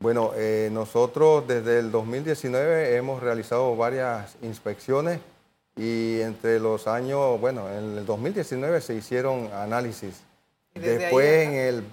Bueno, 0.03 0.33
eh, 0.35 0.69
nosotros 0.73 1.47
desde 1.47 1.79
el 1.79 1.93
2019 1.93 2.97
hemos 2.97 3.23
realizado 3.23 3.77
varias 3.77 4.35
inspecciones 4.43 5.21
y 5.77 6.21
entre 6.23 6.59
los 6.59 6.89
años, 6.89 7.41
bueno, 7.41 7.71
en 7.71 7.99
el 7.99 8.05
2019 8.05 8.81
se 8.81 8.97
hicieron 8.97 9.49
análisis. 9.53 10.21
Después 10.75 11.47
en 11.47 11.55
el 11.55 11.85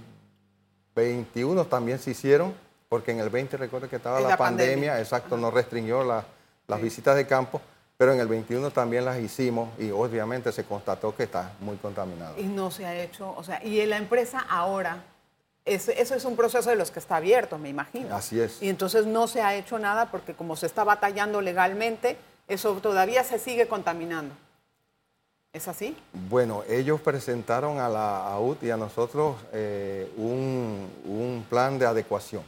21 0.96 1.66
también 1.66 2.00
se 2.00 2.10
hicieron, 2.10 2.56
porque 2.90 3.12
en 3.12 3.20
el 3.20 3.30
20 3.30 3.58
recuerdo 3.58 3.88
que 3.88 3.98
estaba 3.98 4.20
la, 4.20 4.36
pandemia, 4.36 5.00
exacto, 5.00 5.38
no 5.38 5.52
restringió 5.52 6.04
las 6.04 6.82
visitas 6.82 7.16
de 7.16 7.28
campo, 7.28 7.62
pero 7.96 8.12
en 8.12 8.20
el 8.22 8.28
21 8.28 8.72
también 8.72 9.06
las 9.06 9.20
hicimos 9.20 9.70
y 9.78 9.92
obviamente 9.92 10.52
se 10.52 10.64
constató 10.64 11.16
que 11.16 11.24
está 11.24 11.54
muy 11.60 11.78
contaminado. 11.78 12.40
Y 12.40 12.46
no 12.46 12.72
se 12.72 12.88
ha 12.88 12.96
hecho, 13.04 13.36
o 13.38 13.44
sea, 13.44 13.64
y 13.64 13.82
en 13.82 13.92
la 13.92 13.98
empresa 13.98 14.40
ahora, 14.50 15.04
eso 15.74 16.16
es 16.16 16.26
un 16.26 16.36
proceso 16.36 16.70
de 16.70 16.76
los 16.76 16.92
que 16.92 17.00
está 17.00 17.18
abierto, 17.18 17.58
me 17.58 17.70
imagino. 17.70 18.16
Así 18.16 18.40
es. 18.40 18.62
Y 18.62 18.70
entonces 18.70 19.06
no 19.06 19.28
se 19.28 19.42
ha 19.42 19.56
hecho 19.56 19.80
nada 19.80 20.10
porque 20.12 20.34
como 20.34 20.56
se 20.56 20.66
está 20.66 20.84
batallando 20.84 21.42
legalmente, 21.42 22.18
eso 22.48 22.74
todavía 22.76 23.24
se 23.24 23.40
sigue 23.40 23.68
contaminando. 23.68 24.34
¿Es 25.52 25.68
así? 25.68 25.98
Bueno, 26.30 26.64
ellos 26.70 27.02
presentaron 27.02 27.80
a 27.80 27.90
la 27.90 28.28
AUT 28.34 28.64
y 28.64 28.70
a 28.70 28.78
nosotros 28.78 29.36
eh, 29.52 30.08
un, 30.18 31.46
plan 31.50 31.80
de 31.80 31.88
adecuación. 31.88 32.44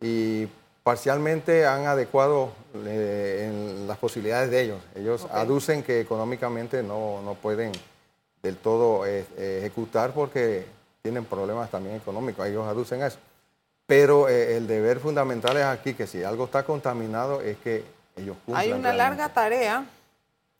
Y 0.00 0.46
parcialmente 0.84 1.66
han 1.66 1.86
adecuado 1.86 2.52
eh, 2.84 3.48
en 3.48 3.88
las 3.88 3.98
posibilidades 3.98 4.50
de 4.50 4.62
ellos. 4.62 4.80
Ellos 4.94 5.26
aducen 5.32 5.82
que 5.82 6.00
económicamente 6.00 6.84
no, 6.84 7.36
pueden 7.42 7.72
del 8.42 8.56
todo 8.56 9.04
eh, 9.06 9.24
ejecutar 9.36 10.12
porque 10.12 10.66
tienen 11.02 11.24
problemas 11.24 11.68
también 11.68 11.96
económicos. 11.96 12.46
Ellos 12.46 12.66
aducen 12.66 13.02
eso. 13.02 13.18
Pero 13.86 14.28
el 14.28 14.66
deber 14.68 15.00
fundamental 15.00 15.56
es 15.56 15.64
aquí 15.64 15.94
que 15.94 16.06
si 16.06 16.22
algo 16.22 16.44
está 16.44 16.62
contaminado 16.62 17.40
es 17.42 17.58
que 17.58 17.84
hay 18.54 18.72
una 18.72 18.92
larga 18.92 19.28
tarea. 19.28 19.84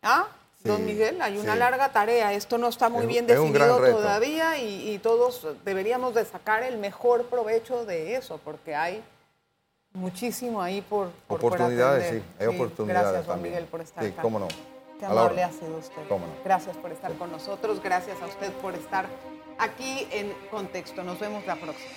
¿Ah? 0.03 0.27
Don 0.65 0.85
Miguel, 0.85 1.21
hay 1.23 1.39
una 1.39 1.57
larga 1.57 1.91
tarea. 1.93 2.33
Esto 2.33 2.59
no 2.59 2.69
está 2.69 2.89
muy 2.89 3.07
bien 3.07 3.27
definido 3.27 3.79
todavía 3.79 4.59
y, 4.59 4.99
todos 4.99 5.47
deberíamos 5.65 6.15
de 6.15 6.25
sacar 6.25 6.63
el 6.65 6.79
mejor 6.79 7.27
provecho 7.27 7.85
de 7.85 8.17
eso, 8.17 8.39
porque 8.45 8.75
hay 8.75 9.03
muchísimo 9.93 10.61
ahí 10.61 10.81
por, 10.81 11.11
oportunidades, 11.29 12.11
sí, 12.11 12.23
hay 12.39 12.47
oportunidades. 12.47 13.03
Gracias, 13.03 13.27
don 13.27 13.43
Miguel, 13.43 13.65
por 13.67 13.81
estar 13.81 14.05
sí, 14.05 14.13
cómo 14.21 14.39
no. 14.39 14.49
Qué 14.99 15.07
amable 15.07 15.43
ha 15.43 15.53
sido 15.53 15.77
usted. 15.77 16.03
Gracias 16.45 16.77
por 16.77 16.93
estar 16.93 17.13
con 17.15 17.31
nosotros, 17.31 17.83
gracias 17.83 18.21
a 18.23 18.27
usted 18.27 18.53
por 18.55 18.75
estar 18.75 19.07
aquí 19.59 20.07
en 20.11 20.33
Contexto. 20.51 21.03
Nos 21.03 21.19
vemos 21.19 21.47
la 21.47 21.57
próxima. 21.57 21.91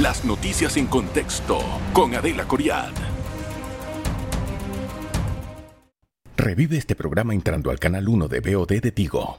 Las 0.00 0.24
noticias 0.24 0.76
en 0.76 0.86
contexto 0.86 1.58
con 1.92 2.14
Adela 2.14 2.46
Coriad. 2.46 2.92
Revive 6.36 6.76
este 6.76 6.94
programa 6.94 7.32
entrando 7.32 7.70
al 7.70 7.78
canal 7.78 8.06
1 8.06 8.28
de 8.28 8.40
BOD 8.40 8.80
de 8.80 8.92
Tigo. 8.92 9.36